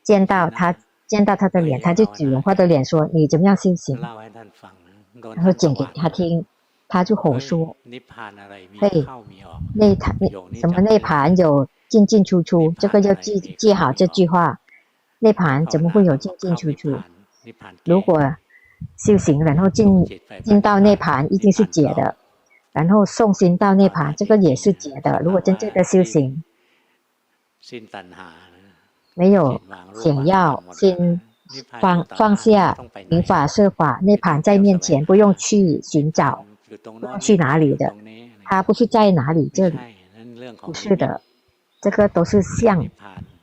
[0.02, 0.74] 见到他
[1.06, 4.00] 见到他的脸，他就指龙婆的脸说：“你怎么样修行？”
[5.34, 6.44] 然后讲给他听。
[6.92, 7.74] 他就吼说
[8.78, 9.06] ：“嘿，
[9.74, 10.14] 内盘
[10.52, 14.60] 什么内盘有进进出出，这个要记记好这句话。
[15.18, 16.94] 内盘怎么会有进进出出？
[17.86, 18.36] 如果
[18.98, 20.04] 修行然后进
[20.44, 22.14] 进到内盘，一定是解的。
[22.72, 25.18] 然后送心到内盘，这个也是解的。
[25.24, 26.44] 如果真正的修行，
[29.14, 29.58] 没有
[29.94, 31.22] 想要，心
[31.80, 32.76] 放放下，
[33.08, 36.44] 明法设法，内盘在面前，不用去寻找。”
[37.20, 37.94] 去哪里的？
[38.44, 39.78] 他不是在哪里这里？
[40.60, 41.20] 不是的，
[41.80, 42.86] 这个都是相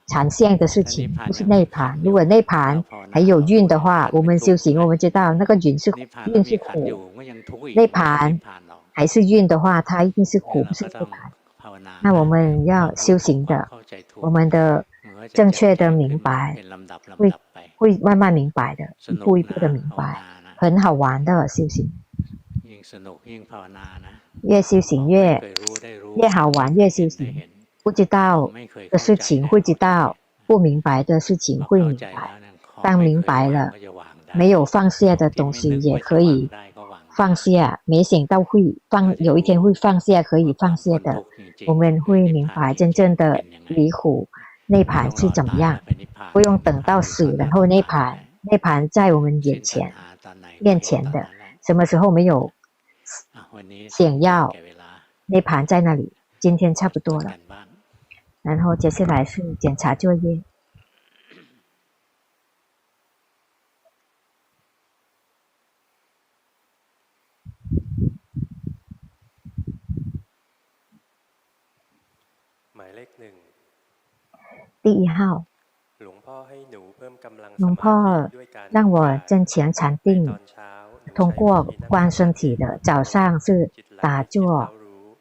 [0.07, 1.99] 产相的事情，不是内盘。
[2.03, 5.91] 如果内盘还有运的话，我们修行，我们知道那个运是
[6.27, 7.11] 运是苦。
[7.75, 8.39] 内盘
[8.91, 11.31] 还是运的话，它一定是苦，不是内盘。
[12.01, 13.67] 那我们要修行的，
[14.15, 14.83] 我们的
[15.33, 16.57] 正确的明白，
[17.17, 17.31] 会
[17.77, 20.21] 会慢慢明白的，一步一步的明白，
[20.57, 21.91] 很好玩的修行。
[24.41, 25.41] 越修行越
[26.17, 27.43] 越好玩，越修行
[27.83, 28.51] 不知道
[28.89, 30.15] 的事情会知道，
[30.47, 32.31] 不明白的事情会明白。
[32.81, 33.71] 当明白了，
[34.33, 36.49] 没有放下的东西也可以
[37.15, 37.79] 放下。
[37.85, 41.23] 没想到会放，有一天会放下，可以放下的。
[41.67, 44.27] 我们会明白真正的离苦
[44.65, 45.79] 内盘是怎么样，
[46.31, 48.17] 不用等到死，然后内盘，
[48.49, 49.93] 内盘在我们眼前
[50.59, 51.27] 面前的，
[51.67, 52.51] 什么时候没有？
[53.89, 54.53] 想要
[55.25, 57.33] 涅槃在那里，今天差不多了。
[58.41, 60.41] 然后接下来是检查作业。
[74.81, 75.45] 第一号，
[77.57, 78.31] 龙婆
[78.71, 80.39] 让我增强禅定，
[81.13, 82.79] 通过观身体的。
[82.83, 84.69] 早上是打坐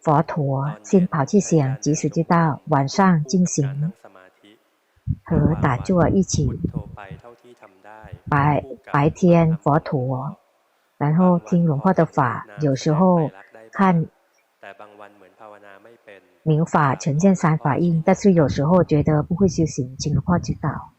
[0.01, 3.93] 佛陀，先跑去想，即时知道；晚上进行
[5.25, 6.49] 和打坐一起，
[8.29, 10.37] 白白天佛陀，
[10.97, 13.31] 然后听龙化的法，有时候
[13.73, 14.07] 看。
[16.43, 20.93] 明法呈现三法印，但是有时候觉得不会修行，请龙婆指导。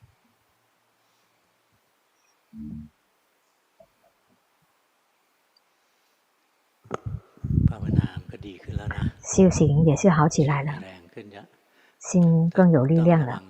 [9.22, 10.74] 修行也是好起来了，
[12.00, 13.44] 心更有力量了，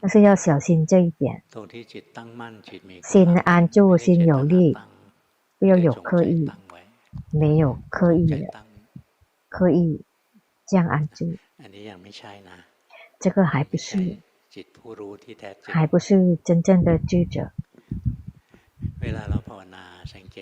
[0.00, 1.42] 但是要小心这一点。
[3.02, 4.76] 心安住，心有力，
[5.58, 6.50] 不要有刻意，
[7.30, 8.64] 没有刻意的，
[9.48, 10.04] 刻意。
[10.64, 11.36] 这样安住，
[13.20, 14.16] 这个还不是，
[15.64, 17.50] 还不是真正的智者。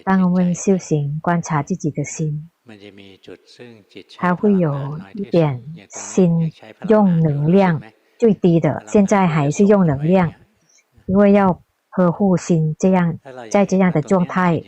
[0.05, 2.49] 当我们修行观察自己的心，
[4.19, 6.53] 它会有一点心
[6.89, 7.81] 用能量
[8.19, 10.33] 最低的，现在还是用能量，
[11.07, 13.19] 因为要呵护心，这样
[13.51, 14.63] 在这样的状态，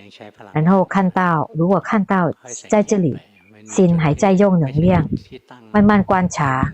[0.52, 2.32] 然后看到，如果看到
[2.68, 3.18] 在这里。
[3.64, 5.08] 心还在用能量，
[5.70, 6.72] 慢慢观察，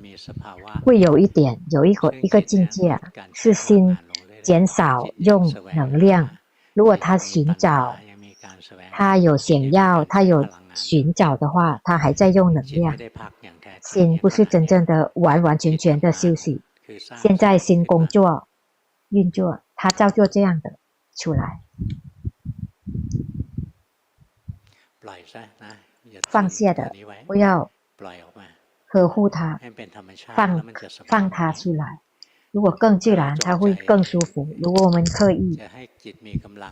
[0.86, 2.98] 会有一点，有一个一个境界，
[3.34, 3.94] 是心
[4.40, 6.30] 减少用能量。
[6.72, 7.94] 如果他寻找，
[8.90, 10.42] 他有想要，他有
[10.78, 12.96] 寻找的话，他还在用能量。
[13.82, 16.60] 心不是真正的完完全全的休息，
[17.16, 18.48] 现在心工作
[19.10, 20.78] 运作，他照做这样的
[21.16, 21.60] 出来。
[26.28, 26.92] 放下的，
[27.26, 27.70] 不要
[28.86, 29.60] 呵护它，
[30.34, 30.62] 放
[31.06, 32.00] 放它出来。
[32.50, 34.48] 如果更自然，它会更舒服。
[34.60, 35.60] 如果我们刻意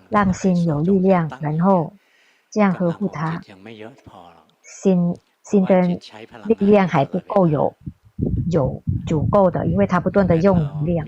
[0.08, 1.92] 让心有力量，然后
[2.56, 3.38] 这样呵护它，
[4.62, 5.78] 心心的
[6.46, 7.74] 力量还不够有
[8.50, 11.06] 有足够的，因为它不断的用能量。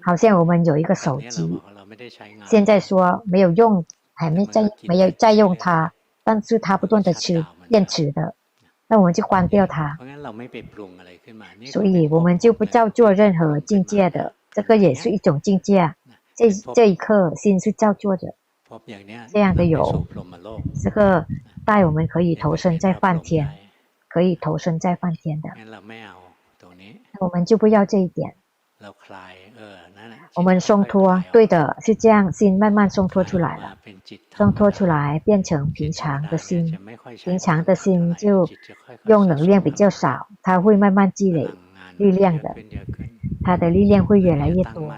[0.00, 1.60] 好像我们有一个手机，
[2.46, 5.92] 现在说没有用，还没在没有在用它。
[6.22, 8.36] 但是它不断的吃电池的，
[8.86, 9.98] 那我们就关掉它。
[11.66, 15.96] 所以我们就不照做任何境界的，这个也是一种境界。
[16.36, 18.34] 这这一刻心是照做的，
[19.32, 20.06] 这样的有，
[20.82, 21.26] 这个
[21.64, 23.52] 带我们可以投身在梵天，
[24.08, 25.50] 可以投身在梵天的。
[27.20, 28.34] 我们就不要这一点。
[30.36, 33.76] 我们松脱，对的，是这样，心慢慢松脱出来了，
[34.34, 36.78] 松脱出来变成平常的心，
[37.16, 38.48] 平常的心就
[39.04, 41.50] 用能量比较少，它会慢慢积累
[41.98, 42.56] 力量的，
[43.42, 44.94] 它的力量会越来越多，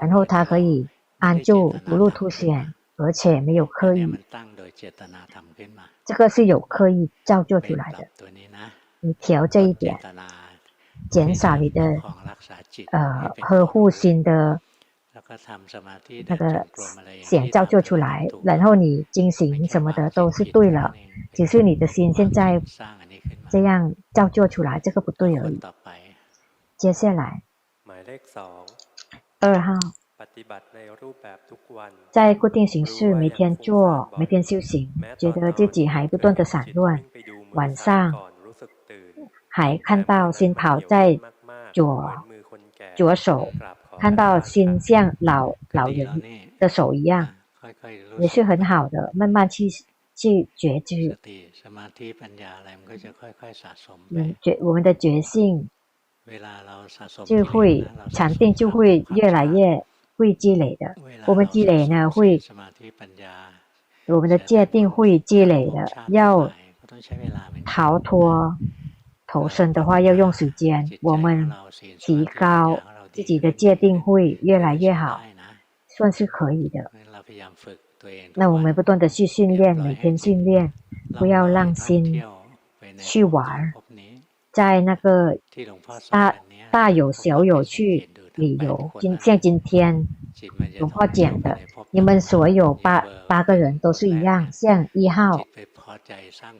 [0.00, 0.88] 然后它可以
[1.18, 4.08] 安住不露凸显，而且没有刻意，
[6.04, 8.08] 这个是有刻意造作出来的，
[9.00, 9.98] 你调这一点。
[11.10, 11.82] 减少你的
[12.92, 14.60] 呃呵护心的
[16.26, 16.66] 那个
[17.22, 20.94] 想照做出来，然后你进行什么的都是对了，
[21.32, 22.62] 只是你的心现在
[23.48, 25.58] 这样照做出来，这个不对而已。
[26.76, 27.42] 接下来，
[29.40, 29.74] 二号，
[32.10, 37.02] 在固定形式每天做，每天修行，觉得自己还不断的散乱，
[37.52, 38.14] 晚上。
[39.52, 41.18] 还看到心跑在
[41.72, 42.08] 左
[42.94, 43.50] 左手，
[43.98, 46.22] 看到心像老老人
[46.56, 47.26] 的手一样，
[48.20, 49.10] 也是很好的。
[49.12, 49.68] 慢慢去
[50.14, 51.18] 去觉知，
[54.10, 55.68] 嗯，觉我们的觉性
[57.26, 59.84] 就会禅定就会越来越
[60.20, 60.94] 会积累的。
[61.26, 62.38] 我们积累呢会，
[64.06, 66.50] 我们的界定会积累的，要
[67.64, 68.56] 逃脱。
[69.32, 71.48] 投身的话要用时间，我们
[72.00, 72.76] 提高
[73.12, 75.20] 自己的界定会越来越好，
[75.86, 76.90] 算是可以的。
[78.34, 80.72] 那我们不断的去训练，每天训练，
[81.16, 82.20] 不要让心
[82.98, 83.72] 去玩，
[84.50, 85.38] 在那个
[86.10, 86.34] 大
[86.72, 88.09] 大有小有去
[88.40, 88.90] 旅游。
[88.98, 90.08] 今像今天
[90.80, 91.58] 龙婆讲的，
[91.90, 95.46] 你们所有八八个人都是一样，像一号。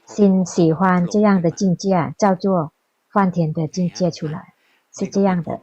[0.05, 2.73] 心喜欢这样的境界，叫做
[3.13, 4.55] 梵天的境界出来。
[4.93, 5.61] 是这样的，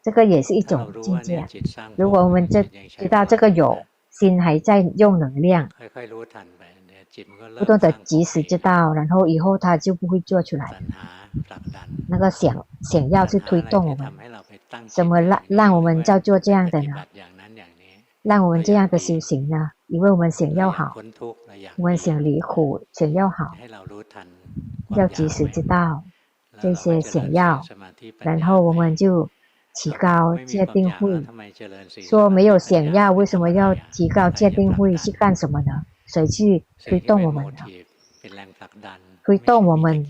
[0.00, 1.44] 这个也是一种境界。
[1.96, 3.78] 如果我们这知道这个有
[4.10, 5.68] 心还在用能量，
[7.58, 10.80] 不断的及时知道，然后以后他就不会做出来。
[12.08, 14.12] 那个想想要去推动我们，
[14.86, 17.04] 怎么让让我们叫做这样的呢？
[18.22, 19.70] 让我们这样的修行呢？
[19.86, 20.94] 因为我们想要好，
[21.76, 23.52] 我们想离苦，想要好，
[24.90, 26.04] 要及时知道
[26.60, 27.62] 这些想要，
[28.18, 29.28] 然后我们就
[29.74, 31.24] 提高戒定慧。
[32.02, 34.96] 说没有想要，为什么要提高戒定慧？
[34.96, 35.84] 是干什么呢？
[36.12, 37.64] 谁去推动我们呢？
[39.24, 40.06] 推动我们。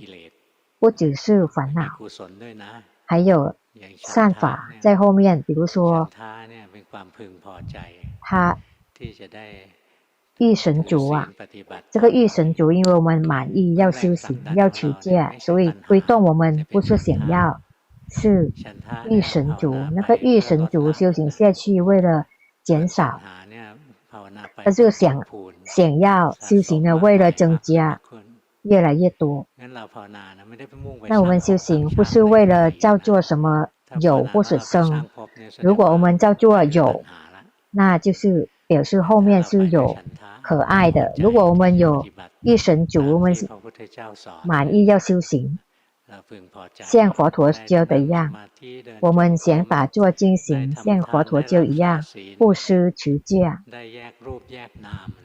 [0.81, 1.83] 不只是烦恼，
[3.05, 3.55] 还有
[3.99, 5.43] 善法在后面。
[5.47, 6.09] 比如说，
[8.23, 8.57] 他
[10.39, 11.31] 欲神足啊，
[11.91, 17.61] 这个欲神足，因为我们满意要修行，要持戒，所以推动我们不是想要，
[18.09, 18.51] 是
[19.11, 19.75] 欲神足。
[19.93, 22.25] 那个欲神足修行下去，为了
[22.63, 23.21] 减少，
[24.57, 25.23] 他就想
[25.65, 28.01] 想要修行呢，为了增加。
[28.63, 29.47] 越来越多，
[31.09, 35.07] 那我们修行不是为了叫做什么有或是生。
[35.63, 37.03] 如果我们叫做有，
[37.71, 39.97] 那就是表示后面是有
[40.43, 41.15] 可爱的。
[41.17, 42.07] 如果我们有
[42.43, 43.49] 一神主，我们是
[44.45, 45.59] 满意要修行，
[46.75, 48.35] 像佛陀教的一样，
[49.01, 52.05] 我们想打坐进行，像佛陀教一样，
[52.39, 53.53] 布施持戒，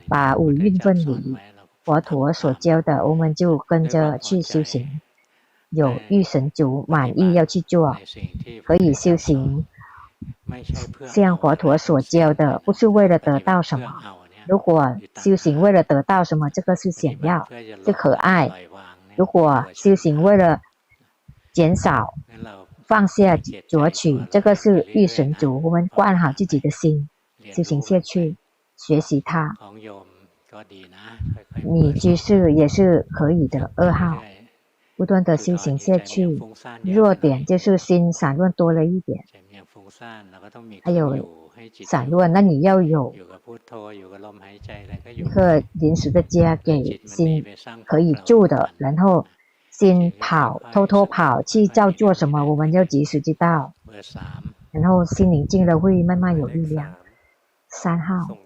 [0.08, 1.36] 把五蕴分离。
[1.84, 5.02] 佛陀所教的，我们就跟着去修行。
[5.70, 7.98] 有欲神足，满意要去做，
[8.64, 9.66] 可以修行。
[11.06, 13.94] 像佛陀所教的，不是为了得到什么。
[14.48, 17.48] 如果修行为了得到什么，这个是想要，
[17.86, 18.52] 是可爱。
[19.16, 20.62] 如果修行为了
[21.56, 22.14] 减少、
[22.84, 23.40] 放下、
[23.70, 25.62] 索取，这个是欲神足。
[25.64, 27.08] 我们灌好自己的心，
[27.54, 28.36] 修行下去，
[28.76, 29.58] 学习它。
[31.64, 33.72] 你居士也是可以的。
[33.78, 34.22] 二号，
[34.98, 36.38] 不断的修行下去，
[36.84, 39.24] 弱点就是心散乱多了一点，
[40.84, 41.50] 还有
[41.86, 43.16] 散乱，那你要有
[45.16, 47.46] 一个临时的家给心
[47.86, 49.26] 可以住的，然后
[49.78, 53.74] 心跑，偷偷跑去叫做什么，我们要及时知道，
[54.72, 56.94] 然后心宁静了会慢慢有力量。
[57.68, 58.38] 三号。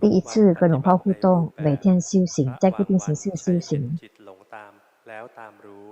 [0.00, 3.98] 第一次跟龙婆互动，每天修行，在固定形式修行。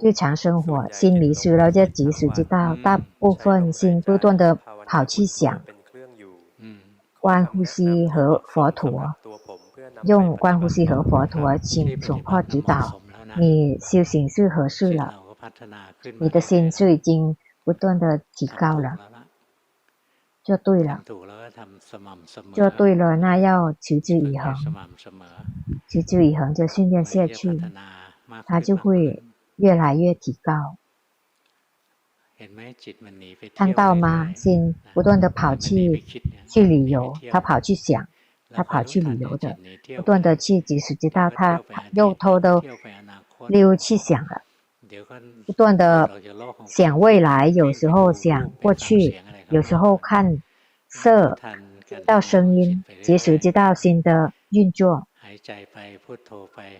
[0.01, 2.74] 日常生活，心迷失了就及时知道。
[2.83, 5.61] 大部分心不断的跑去想，
[7.20, 9.14] 观呼吸和佛陀，
[10.05, 13.03] 用观呼吸和佛陀请龙婆指导。
[13.37, 15.14] 你修行是合适了，
[16.20, 18.97] 你的心就已经不断的提高了。
[20.43, 21.05] 就对了，
[22.55, 23.16] 就对了。
[23.16, 24.55] 那要持之以恒，
[25.89, 27.61] 持之以恒就训练下去，
[28.47, 29.22] 它就会
[29.57, 30.79] 越来越提高。
[33.55, 34.33] 看到吗？
[34.33, 36.03] 心不断的跑去
[36.47, 38.09] 去旅游，他跑去想，
[38.51, 39.57] 他跑去旅游的，
[39.96, 42.62] 不断的去即使知道他又偷偷
[43.49, 44.42] 溜去想了，
[45.46, 46.11] 不断的
[46.66, 49.16] 想未来，有时候想过去。
[49.51, 50.42] 有时候看
[50.88, 51.38] 色，
[51.86, 55.07] 听到声音，及时知道心的运作。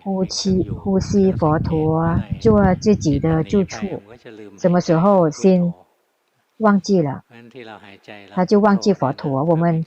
[0.03, 4.03] 呼吸，呼吸，佛陀做自己的住处。
[4.59, 5.73] 什么时候心
[6.59, 7.23] 忘记了，
[8.31, 9.43] 他就忘记佛陀。
[9.43, 9.85] 我们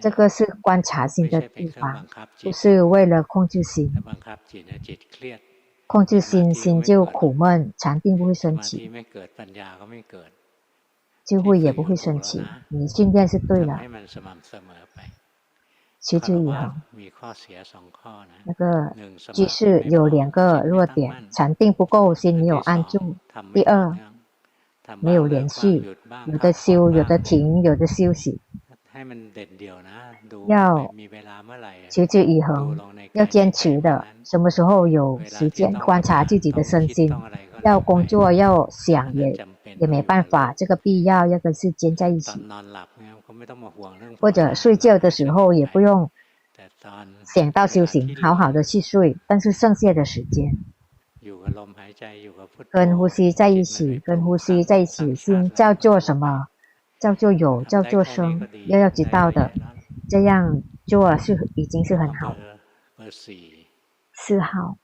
[0.00, 2.06] 这个是观察心的地方，
[2.42, 3.92] 不是为了控制心。
[5.86, 8.90] 控制心，心就苦闷，禅定不会升起。
[11.24, 13.80] 智慧也不会升起，你训练是对了，
[16.00, 16.82] 持之以恒。
[18.44, 18.94] 那个
[19.32, 22.98] 居士有两个弱点：禅定不够，心没有安住；
[23.52, 23.96] 第二，
[25.00, 28.40] 没有连续，有的修，有的停，有的休息。
[30.46, 30.94] 要
[31.88, 32.78] 持之以恒，
[33.12, 34.04] 要坚持的。
[34.24, 37.12] 什么时候有时间观察自己的身心？
[37.64, 39.46] 要工作，要想也。
[39.78, 42.40] 也没办法，这个必要要跟时间在一起，
[44.18, 46.10] 或者睡觉的时候也不用
[47.22, 49.16] 想到修行，好好的去睡。
[49.28, 50.56] 但是剩下的时间，
[52.70, 56.46] 跟呼吸在一起，跟呼吸在一起，心叫做什么？
[57.00, 59.50] 叫做有，叫做生，要要知道的，
[60.08, 62.34] 这样做是已经是很好。
[64.12, 64.76] 四号。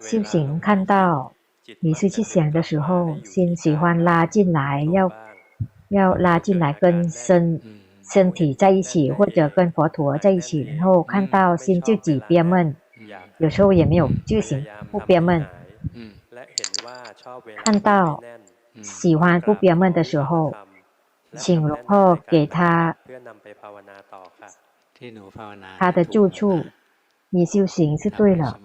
[0.00, 1.32] 修行看到
[1.80, 5.10] 你是去想的时候，心喜欢拉进来，要
[5.88, 7.60] 要拉进来跟身
[8.02, 12.76] 身体在一起，或者跟佛陀在一起，然后看到心就己憋闷，
[13.38, 15.46] 有时候也没有就行，不憋闷。
[17.64, 18.22] 看到
[18.82, 20.54] 喜欢不憋闷的时候，
[21.36, 22.96] 请龙后给他
[25.78, 26.64] 他的住处。
[27.30, 28.60] 你修行是对了，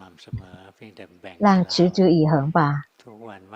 [1.40, 2.84] 让持之以恒吧。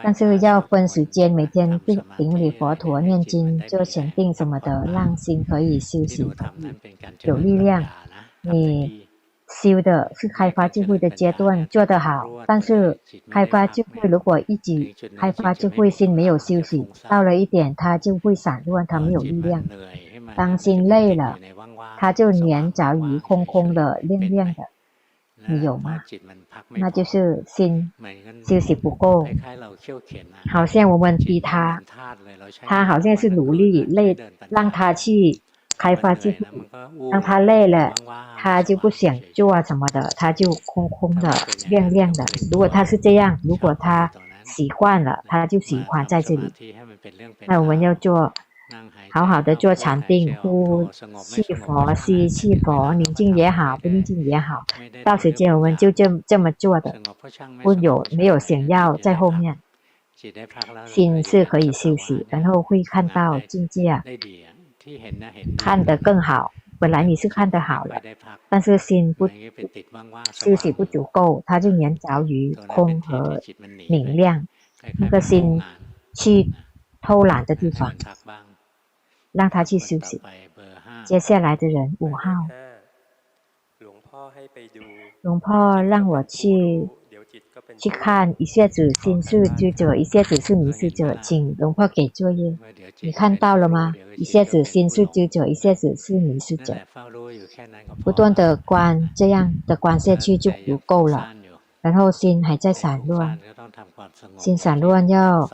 [0.01, 1.79] 但是要分时间，每天
[2.17, 6.34] 顶礼佛陀、念经、做禅定什么的，让心可以修行，
[7.21, 7.86] 有力量。
[8.41, 9.02] 你
[9.61, 12.25] 修的是开发智慧的阶段，做得好。
[12.47, 12.99] 但是
[13.29, 19.63] 开发智慧如果一直开发智慧，心没有休息，到了一点，它就会散乱，它没有力量。
[20.35, 21.37] 当心累了，
[21.97, 24.63] 它就黏着于空空的、亮亮的。
[25.45, 26.01] 你有吗？
[26.69, 27.91] 那就是心
[28.47, 29.27] 休息不够，
[30.49, 31.83] 好像我们逼他，
[32.61, 34.15] 他好像是努力累，
[34.47, 35.41] 让他去
[35.78, 36.47] 开发智慧，
[37.11, 37.93] 让他累了，
[38.38, 41.34] 他就不想做啊什么的，他就空空的、
[41.69, 42.26] 亮亮的。
[42.51, 44.11] 如果他是这样，如果他
[44.43, 46.76] 习惯了，他就喜欢在这里。
[47.45, 48.34] 那我们要做。
[49.11, 50.89] 好好的做禅定，呼
[51.21, 54.65] 气佛，吸气佛，宁静也好，不宁静也好，
[55.03, 56.95] 到时间我们就这这么做的，
[57.61, 59.59] 不有没有想要在后面，
[60.88, 64.01] 心是可以休息，然后会看到境界，
[65.57, 66.51] 看得更好。
[66.79, 68.01] 本来你是看得好了，
[68.49, 69.27] 但是心不
[70.31, 73.41] 休息不足够，它就黏着于空和
[73.89, 74.47] 明亮，
[74.99, 75.61] 那个心
[76.15, 76.51] 去
[77.01, 77.93] 偷懒的地方。
[79.31, 80.21] 让他去休息。
[81.05, 82.29] 接下来的人五号，
[85.21, 86.88] 龙婆让我去
[87.77, 92.55] 去看，一下子心是知者，一下子是迷失者，请龙婆给作业。
[93.01, 93.93] 你看到了吗？
[94.17, 96.77] 一下子心是知者，一下子是迷失者，
[98.03, 101.34] 不断的观，这样的观下去就足够了。
[101.81, 103.39] 然后心还在散乱，
[104.38, 105.49] 心散乱要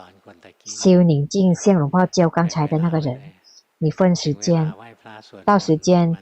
[0.64, 3.20] 修宁静，像龙婆教刚才的那个人。
[3.78, 4.74] 你分时间，
[5.46, 6.16] 到时间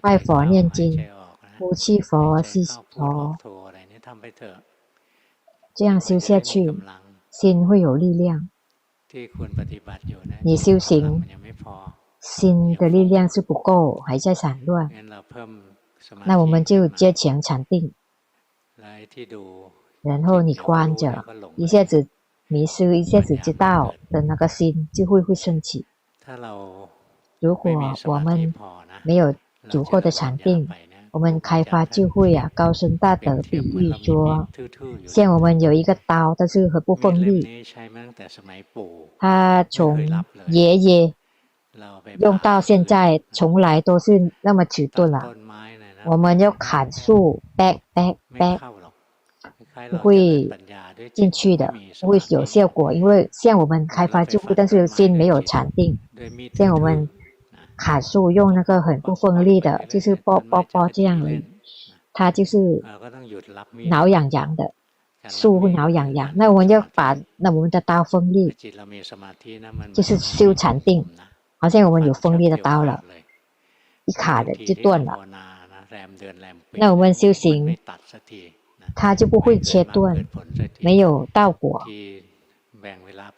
[0.00, 1.06] 拜佛念经，
[1.58, 3.36] 呼气佛、吸气佛，
[5.74, 6.74] 这样修下去，
[7.30, 8.48] 心会有力量。
[10.42, 11.22] 你修行，
[12.20, 14.88] 心的力量是不够，还在散乱。
[16.24, 17.92] 那我们就加强禅定，
[20.02, 21.24] 然后你观着，
[21.56, 22.06] 一下子
[22.46, 25.86] 迷失，一下子知道的那个心就会会升起。
[27.40, 27.70] 如果
[28.04, 28.54] 我们
[29.02, 29.34] 没有
[29.68, 30.68] 足够的禅定，
[31.14, 34.48] 我们开发智慧啊，高深大德比喻说，
[35.06, 37.64] 像我们有一个刀，但是很不锋利，
[39.20, 40.04] 他从
[40.48, 41.14] 爷爷
[42.18, 45.32] 用到现在，从来都是那么迟钝了。
[46.04, 48.58] 我们要砍树，back back back，
[49.90, 50.50] 不会
[51.12, 55.96] 进去的，不会有效果，因为像我们开发智慧，但是心没有禅定，
[56.54, 57.08] 像我们。
[57.76, 61.42] 砍树用那个很不锋利的，就是啵啵啵这样的，
[62.12, 62.82] 它就是
[63.88, 64.72] 挠痒痒的，
[65.28, 66.32] 树会挠痒痒。
[66.36, 68.54] 那我们要把那我们的刀锋利，
[69.92, 71.04] 就是修禅定，
[71.58, 73.02] 好像我们有锋利的刀了，
[74.04, 75.26] 一卡的就断了。
[76.70, 77.76] 那我们修行，
[78.94, 80.26] 它就不会切断，
[80.80, 81.82] 没有道果。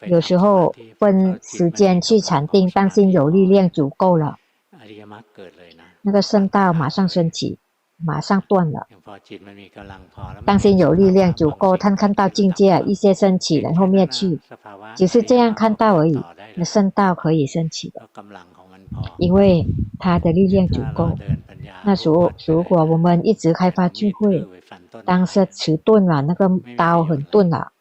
[0.07, 4.37] 有时候分时间去禅定，当心有力量足够了，
[6.01, 7.57] 那个圣道马上升起，
[7.97, 8.87] 马上断了。
[10.45, 14.39] 当心有力量足够，他看到境界一些升起，然后灭去，
[14.95, 16.19] 只是这样看到而已。
[16.55, 18.01] 那圣道可以升起的，
[19.17, 19.65] 因为
[19.99, 21.11] 他的力量足够。
[21.83, 24.45] 那如如果我们一直开发智慧，
[25.05, 27.71] 当时迟钝了，那个刀很钝了。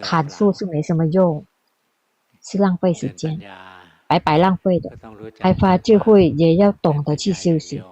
[0.00, 1.44] 砍树是没什么用，
[2.42, 3.40] 是浪费时间，
[4.06, 4.90] 白白浪费的。
[5.38, 7.82] 开发智慧也要懂得去修行，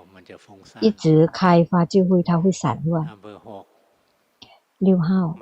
[0.81, 3.09] 一直开发智慧，它会散乱。
[4.79, 5.39] 六号，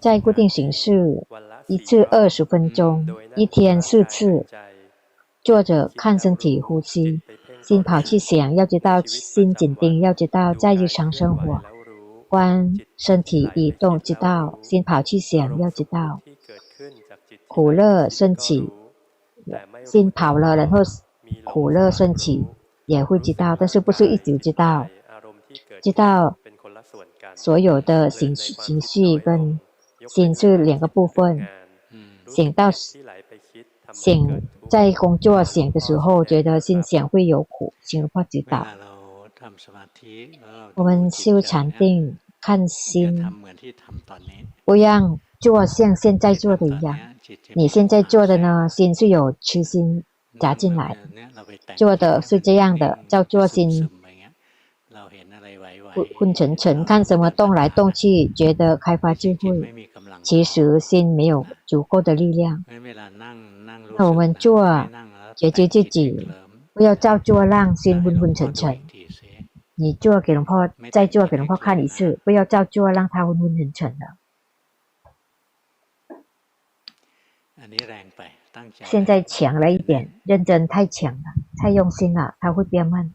[0.00, 1.26] 在固定形式，
[1.66, 4.46] 一次二十分钟，一天四次，
[5.42, 7.22] 坐着看身体呼吸，
[7.62, 11.62] 心跑去想，要知道心紧盯，要知道在日常生活。
[12.28, 16.20] 观身体移动，知道心跑去想，要知道
[17.46, 18.70] 苦乐升起，
[19.84, 20.78] 心跑了，然后
[21.44, 22.44] 苦乐升起，
[22.86, 24.86] 也会知道，但是不是一直知道，
[25.82, 26.36] 知道
[27.34, 29.58] 所有的情绪情绪跟
[30.06, 31.46] 心是两个部分。
[32.26, 38.66] 想到想在工作想的时候，觉得心想会有苦，心不知道。
[40.74, 43.24] 我们修禅定，看心，
[44.64, 46.98] 不让做像现在做的一样。
[47.54, 50.02] 你现在做的呢，心是有痴心
[50.40, 50.96] 夹进来，
[51.76, 53.88] 做的是这样的，叫做心
[55.94, 59.74] 昏昏沉沉，看什么动来动去，觉得开发智慧。
[60.22, 62.64] 其实心没有足够的力量。
[63.96, 64.64] 那我们做，
[65.36, 66.28] 觉知自己，
[66.72, 68.78] 不要照做，让心昏昏沉沉。
[69.80, 74.16] 你做给龙婆，再做给龙婆看一次，不要照做，让他昏昏沉沉的。
[78.84, 81.22] 现在强了一点，认真太强了，
[81.62, 83.14] 太用心了，他会变慢。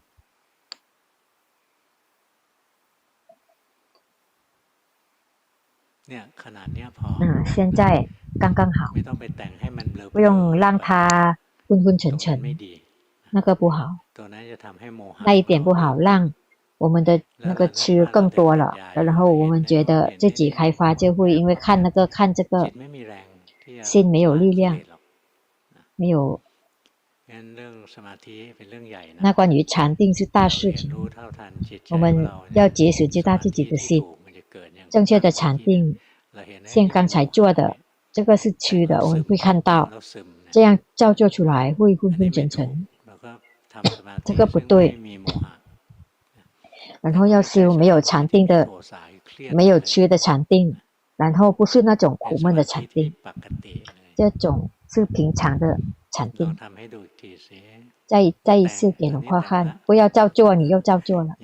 [7.20, 8.08] 嗯，现在
[8.40, 8.94] 刚刚好，
[10.12, 11.36] 不用让它
[11.68, 12.40] 昏昏沉沉，
[13.30, 13.98] 那个不好，
[15.24, 16.32] 那一点不好，让
[16.84, 22.70] 我们的那个痴更多了，然后我们觉得自己开发就会因为看那个看这个，
[23.82, 24.78] 心没有力量，
[25.96, 26.42] 没有。
[29.20, 30.92] 那关于禅定是大事情，
[31.88, 34.04] 我们要及时知道自己的心。
[34.90, 35.96] 正确的禅定，
[36.64, 37.78] 像刚才做的，
[38.12, 39.90] 这个是虚的，我们会看到，
[40.50, 42.86] 这样照做出来会昏昏沉沉，
[44.22, 44.98] 这个不对。
[47.04, 48.66] 然后要修没有禅定的，
[49.52, 50.74] 没有缺的禅定，
[51.16, 53.14] 然后不是那种苦闷的禅定，
[54.16, 55.78] 这种是平常的
[56.10, 56.56] 禅定。
[58.06, 61.34] 再再一次给龙婆看，不要照做，你又照做了。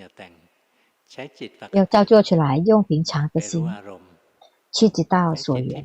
[1.72, 3.70] 要照做出来，用平常的心
[4.72, 5.84] 去知道所缘，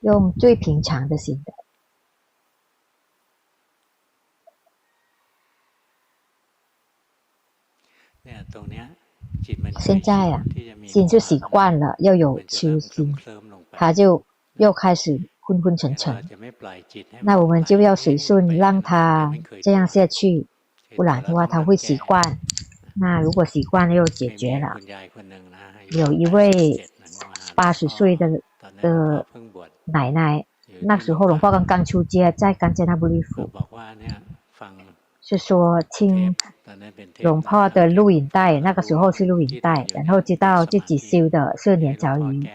[0.00, 1.42] 用最平常的心
[9.78, 10.42] 现在啊，
[10.86, 13.16] 心就习惯了要有初心，
[13.72, 14.24] 他就
[14.54, 16.22] 又开始昏昏沉沉。
[17.20, 20.46] 那我们就要随顺，让他这样下去，
[20.96, 22.38] 不然的话他会习惯。
[22.94, 24.76] 那如果习惯了又解决了，
[25.90, 26.84] 有一位
[27.54, 28.28] 八十岁的
[28.82, 29.26] 的
[29.84, 30.44] 奶奶，
[30.82, 33.50] 那时候龙婆刚刚出家，在甘杰那不利府，
[35.22, 36.36] 是说听
[37.20, 42.48] 龙婆的录影带，那个时候是录影带，然后知道自己修的是年早鱼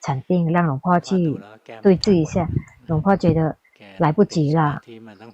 [0.00, 1.40] 禅定，让龙婆去
[1.82, 2.48] 对峙一下，
[2.86, 3.56] 龙婆觉得
[3.98, 4.80] 来不及了，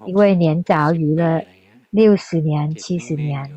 [0.07, 1.43] 因为年早鱼了
[1.91, 3.51] 六十年、七十年。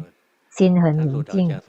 [0.52, 1.62] 心很宁静，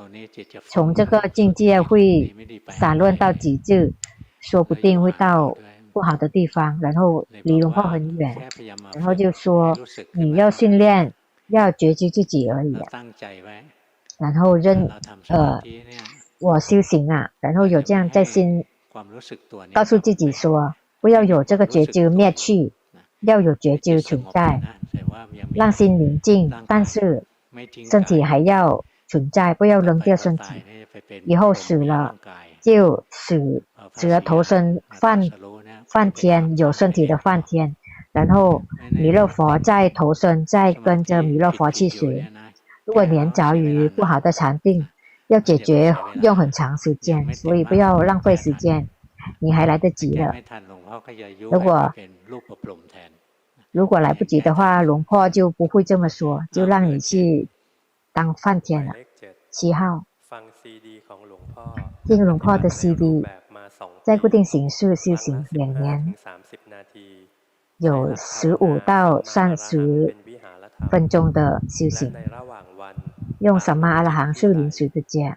[0.69, 2.35] 从这个境界会
[2.67, 3.93] 散乱到极致，
[4.41, 5.57] 说不定会到
[5.93, 8.37] 不好的地方，然后离龙婆很远，
[8.93, 9.79] 然后就说
[10.15, 11.15] 你要训练，
[11.53, 12.77] 要觉知自己而已，
[14.19, 14.91] 然后认
[15.29, 15.63] 呃
[16.41, 18.65] 我修行啊，然后有这样在心，
[19.73, 22.73] 告诉自己说不要有这个觉知灭去，
[23.21, 24.61] 要有觉知存在，
[25.55, 27.23] 让心宁静，但是。
[27.91, 30.45] 身体还要存在，不要扔掉身体。
[31.27, 32.17] 以后死了
[32.63, 35.21] 就死，死了投生梵
[35.87, 37.77] 梵天，有身体的梵天。
[38.13, 42.27] 然后弥勒佛再投生，再跟着弥勒佛去学。
[42.85, 44.87] 如果年着于不好的禅定，
[45.29, 48.89] 要解决用很长时间，所以不要浪费时间。
[49.39, 50.35] 你还来得及了。
[51.39, 51.95] 如果
[53.71, 57.49] 如果来不及的话，龙婆就不会这么说，就让你去
[58.13, 58.93] 当梵天了。
[59.49, 60.05] 七号，
[62.05, 63.25] 听龙婆的 CD，
[64.03, 66.15] 在固定形式修行两年，
[67.83, 70.15] 有十五到三十
[70.89, 72.13] 分钟的修行，
[73.41, 75.37] 用什么阿拉行是临时的讲，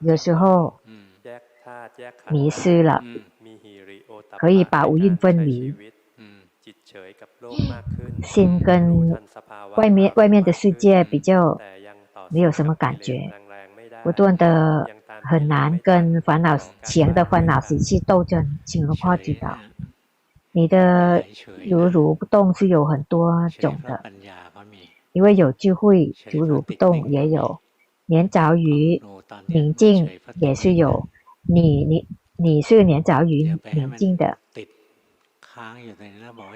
[0.00, 0.80] 有时候
[2.30, 3.02] 迷失了，
[4.38, 5.74] 可以把五蕴分离。
[8.22, 9.16] 心跟
[9.76, 11.60] 外面外面的世界比较
[12.30, 13.30] 没有什么感觉，
[14.02, 14.88] 不断的
[15.22, 19.58] 很难跟烦恼前的烦恼习气斗争，请龙婆知道。
[20.56, 21.22] 你的
[21.66, 24.02] 如如不动是有很多种的，
[25.12, 27.60] 因为有智慧如如不动也有，
[28.06, 29.02] 年着于
[29.44, 31.10] 宁静也是有，
[31.42, 34.38] 你你你是年着于宁静的。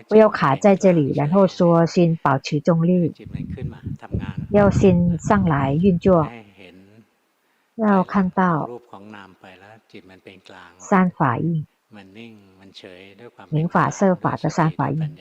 [0.08, 3.12] 不要卡在这里，然后说心保持中立，
[4.48, 6.26] 要心上来运作，
[7.74, 8.66] 要看到
[10.78, 11.66] 三法印，
[13.48, 15.16] 名法、设法的三法印，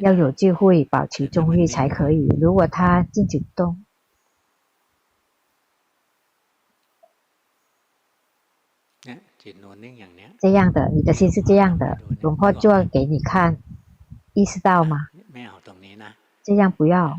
[0.00, 2.28] 要有智慧，保持中立才可以。
[2.40, 3.84] 如果他静止不动，
[10.40, 13.56] 这样的，你的心是这样的，龙婆做给你看，
[14.34, 15.08] 意识到吗？
[16.42, 17.18] 这样不要。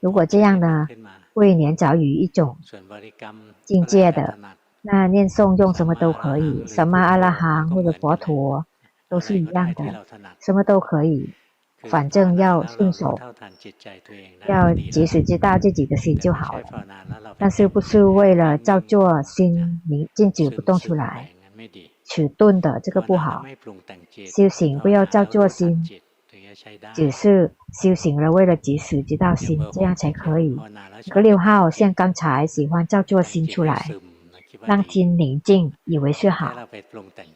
[0.00, 0.86] 如果这样呢，
[1.32, 2.58] 会年早于一种
[3.64, 4.38] 境界的，
[4.86, 8.64] 那念诵用什么都可以，什么阿拉罕或者佛陀
[9.08, 10.06] 都是一样的，
[10.38, 11.30] 什么都可以，
[11.82, 13.18] 反正要顺手，
[14.46, 16.84] 要及时知道自己的心就好了。
[17.36, 21.30] 但是不是为了造作心明静止不动出来，
[22.04, 23.44] 迟钝的这个不好。
[24.34, 25.84] 修行不要造作心。
[26.94, 30.56] 只是修行了，为了及时知道心，这样才可以。
[31.02, 33.90] 这个六号像刚才喜欢造作心出来，
[34.66, 36.52] 让心宁静，以为是好，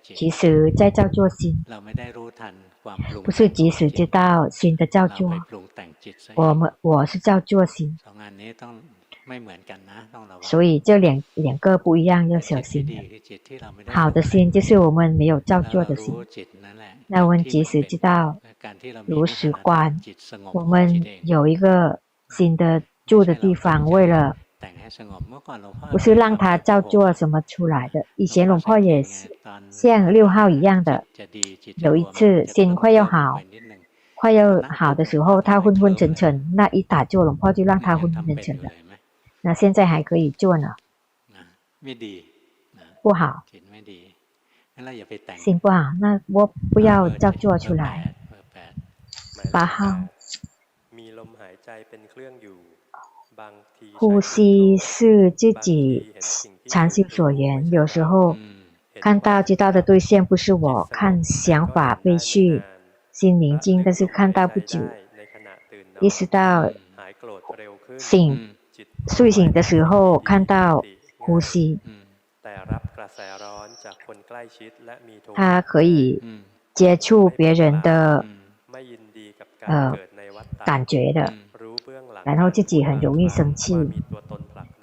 [0.02, 1.64] 其实在造作心，
[3.24, 5.30] 不是及时知道心的造作。
[6.34, 7.98] 我们我是造作心，
[10.42, 12.86] 所以这两两个不一样，要小心。
[13.86, 16.14] 好的心就是我们没有造作的心，
[17.06, 18.36] 那我们及时知道。
[19.06, 19.98] 如实观，
[20.52, 24.36] 我们有一个新的住的地方，为了
[25.90, 28.04] 不是让他造作什么出来的。
[28.16, 29.36] 以前龙婆也是
[29.70, 31.04] 像六号一样的，
[31.76, 33.40] 有一次心快要好，
[34.14, 38.70] 快要好的时候，他昏昏沉沉，那一打坐龙婆就让他昏昏沉沉的。
[39.42, 40.74] 那现在还可以做呢，
[43.02, 43.44] 不好，
[45.36, 48.14] 心不好，那我不要造作出来。
[49.50, 49.86] 八号，
[53.94, 56.12] 呼吸是自己
[56.66, 57.70] 禅心所缘。
[57.70, 58.36] 有时候
[59.00, 62.62] 看到知道的对象不是我，看想法被去，
[63.12, 64.80] 心宁静，但是看到不久，
[66.00, 66.70] 意识到
[67.98, 68.54] 醒
[69.08, 70.84] 睡醒的时候看到
[71.18, 71.78] 呼吸，
[75.34, 76.22] 他可以
[76.74, 78.24] 接触别人的。
[79.62, 79.94] 呃，
[80.64, 81.34] 感觉的，
[82.24, 83.74] 然后自己很容易生气，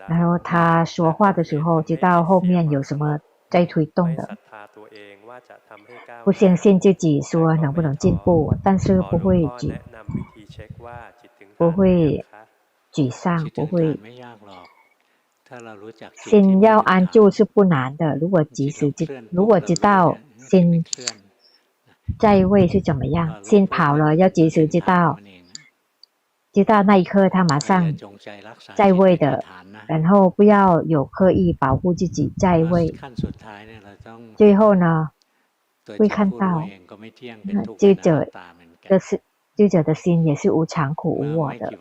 [0.08, 3.20] 然后他说话的时候知道后面有什么
[3.50, 4.38] 在推动的，
[6.24, 9.74] 不相信自己说能不能进步，但是不会沮，
[11.58, 12.26] 不会
[12.94, 14.00] 沮丧，不会。
[16.16, 20.84] 心要安住是不难的，如果及时知，如果知道心。
[22.18, 23.44] 在位是怎么样？
[23.44, 25.20] 心跑了，要及时知道，
[26.54, 27.93] 知道那一刻他马上
[28.76, 29.43] 在位的，
[29.88, 32.93] 然后不要有刻意保护自己在位。
[34.36, 35.12] 最后呢，
[35.98, 36.68] 会看到，
[37.43, 38.28] 那智者
[38.84, 39.22] 的是
[39.56, 41.74] 智者的心也是无常苦无我的。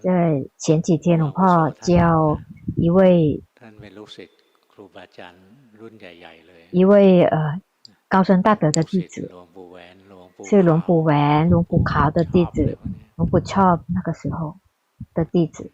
[0.00, 2.38] 在前几天，龙婆教
[2.76, 3.42] 一位
[6.70, 7.60] 一位呃。
[8.10, 9.30] 高僧大德的弟子，
[10.42, 12.78] 是龙普文、龙普考的弟子，
[13.18, 14.56] 龙普超那个时候
[15.12, 15.72] 的弟子。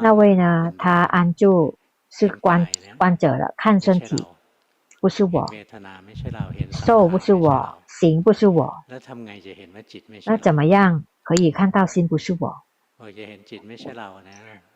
[0.00, 0.72] 那位呢？
[0.78, 1.76] 他安住
[2.08, 4.24] 是观观者了，看身体，
[5.00, 5.48] 不是我，
[6.70, 8.72] 受不是我，行不是我。
[10.26, 12.62] 那怎么样可以看到心不是我？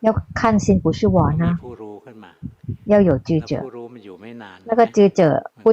[0.01, 1.57] 要看心不是我呢？
[2.87, 3.63] 要有知者，
[4.65, 5.73] 那个知者不，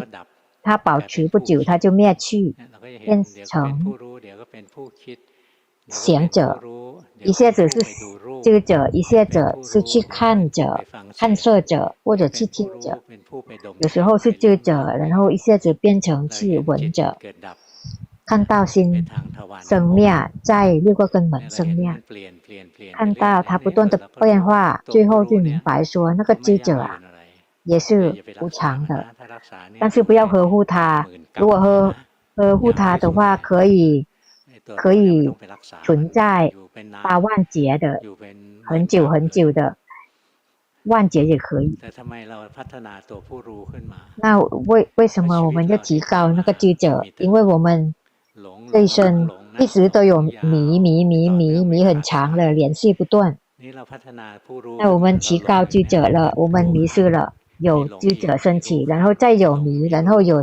[0.63, 2.55] 他保持不久，他就灭去，
[3.05, 3.93] 变成
[5.87, 6.59] 贤者，
[7.21, 7.81] 一下子是
[8.41, 10.83] 知者，一下子是去看者、
[11.17, 13.03] 看色者，或者去听者，
[13.79, 17.17] 有时候是知者，然后一下子变成去闻者。
[18.25, 19.05] 看到心
[19.59, 22.01] 生灭，在六个根本生灭，
[22.93, 27.01] 看到它不断的变化，最后就明白说那个知者啊，
[27.63, 29.05] 也是无常的，
[29.79, 31.95] 但是不要呵护它，如果呵
[32.35, 34.05] 呵护它的话，可以
[34.75, 35.29] 可以
[35.83, 36.53] 存在
[37.01, 38.01] 八万劫的，
[38.65, 39.77] 很久很久的，
[40.83, 41.77] 万劫也可以。
[44.15, 47.01] 那为为什么我们要提高那个知者？
[47.17, 47.93] 因为我们。
[48.71, 53.37] 这一生一直都有迷迷迷迷迷很长的联系不断。
[54.79, 60.41] 那我们提高知者了，我们迷失了，有知者升起，然后再有迷，然后有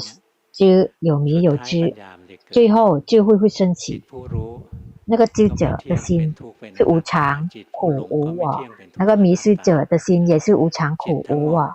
[0.53, 1.95] 知有迷有知，
[2.51, 4.03] 最后智慧会升起。
[5.05, 6.35] 那个知者的心
[6.75, 8.65] 是无常、苦、无我；
[8.95, 11.75] 那个迷失者的心也是无常、苦、无我。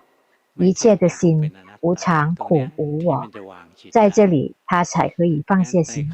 [0.55, 3.27] 一切的心无常、苦、无我，
[3.91, 6.09] 在这里他才可以放下心。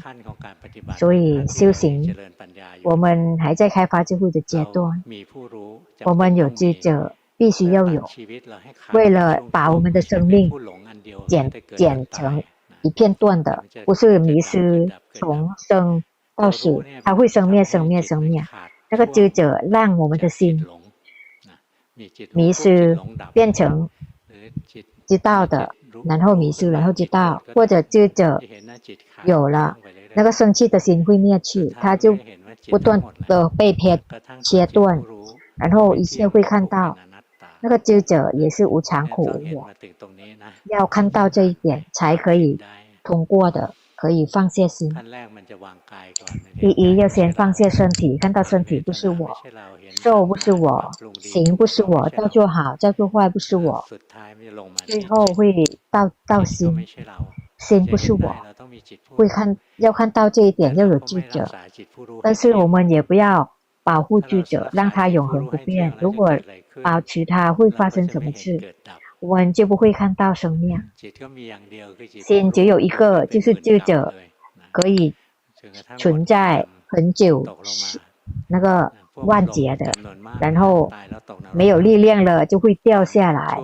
[0.96, 2.14] 所以修行，
[2.82, 5.04] 我们还在开发智慧的阶段，
[6.04, 8.08] 我们有知者，必须要有，
[8.92, 10.48] 为了把我们的生命
[11.26, 12.40] 剪剪成
[12.82, 16.04] 一片段的，不是迷失，从生
[16.36, 18.44] 到死，它会生灭、生灭、生灭。
[18.88, 20.64] 那个知者让我们的心
[22.32, 22.96] 迷失，
[23.32, 23.90] 变成
[25.08, 25.74] 知道的，
[26.04, 28.40] 然后迷失，然后知道，或者知者
[29.24, 29.76] 有了，
[30.14, 32.16] 那个生气的心会灭去，它就
[32.70, 34.00] 不断的被切
[34.44, 35.02] 切断，
[35.56, 36.96] 然后一切会看到。
[37.62, 39.70] 那个知者也是无常苦无我，
[40.64, 42.58] 要看到这一点才可以
[43.04, 44.92] 通过的，可以放下心。
[46.58, 49.30] 第一要先放下身体，看到身体不是我，
[50.02, 50.90] 受不是我，
[51.20, 53.84] 行不是我，叫做好，叫做坏不是我，
[54.84, 55.54] 最后会
[55.88, 56.84] 到到心，
[57.58, 58.34] 心不是我，
[59.16, 61.48] 会看要看到这一点要有知者，
[62.24, 63.52] 但是我们也不要
[63.82, 65.92] 保护住者，让他永恒不变。
[65.98, 66.38] 如果
[66.82, 68.74] 保持它会发生什么事，
[69.20, 70.82] 我们就不会看到生命。
[72.20, 74.14] 心只有一个，就是智者，
[74.70, 75.14] 可以
[75.96, 77.44] 存在很久，
[78.48, 79.92] 那个万劫的，
[80.40, 80.92] 然后
[81.52, 83.60] 没有力量了就会掉下来。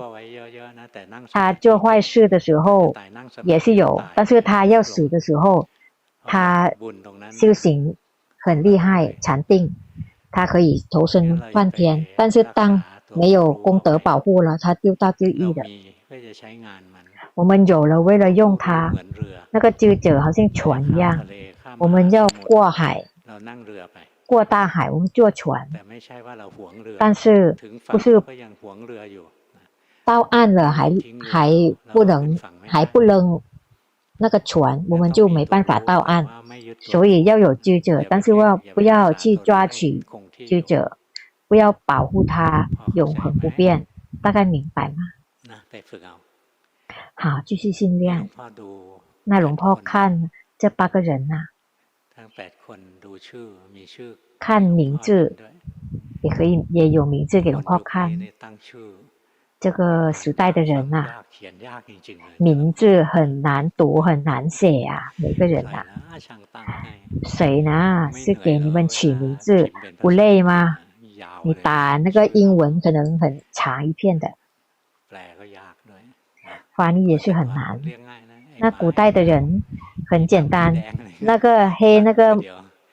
[1.32, 2.94] 他做坏事的时候
[3.42, 5.68] 也是有，但是他要死的时候，
[6.24, 6.72] 他
[7.30, 7.94] 修行
[8.38, 9.74] 很厉害，禅定，
[10.38, 12.80] 他可以投身梵天，但是当
[13.12, 15.62] 没有功德保护了，他丢到地狱的。
[17.34, 18.94] 我们有了，为了用它，
[19.50, 21.26] 那个知者好像船一样，
[21.78, 23.04] 我们要过海，
[24.26, 25.68] 过大海，我们坐船。
[27.00, 28.22] 但是不是
[30.04, 31.50] 到岸了还还
[31.92, 33.40] 不能还不能
[34.18, 36.26] 那个船，我们就没办法到岸。
[36.80, 40.04] 所以要有知者，但是要不要去抓取
[40.46, 40.98] 知者？
[41.48, 43.86] 不要保护他永恒不变，
[44.22, 44.96] 大概明白吗？
[47.14, 48.28] 好，继续训练。
[49.24, 51.36] 那龙婆看这八个人呐、
[52.14, 52.28] 啊，
[54.38, 55.36] 看名字
[56.22, 58.20] 也可以，也有名字给龙婆看。
[59.60, 61.24] 这个时代的人呐、啊，
[62.36, 65.84] 名字很难读，很难写啊，每个人啊。
[67.24, 68.08] 谁呢？
[68.12, 70.78] 是给你们取名字，不累吗？
[71.42, 74.30] 你打那个英文可能很长一片的，
[76.74, 77.80] 翻译也是很难。
[78.58, 79.62] 那古代的人
[80.08, 80.74] 很简单，
[81.18, 82.36] 那个黑、那个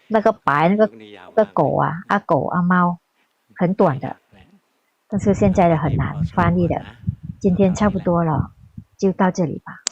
[0.08, 0.92] 那个白、那个
[1.36, 2.98] 那个狗啊，阿狗阿猫，
[3.56, 4.16] 很短的。
[5.08, 6.82] 但是现在的很难翻译的。
[7.40, 8.52] 今天差不多了，
[8.98, 9.85] 就到这里吧。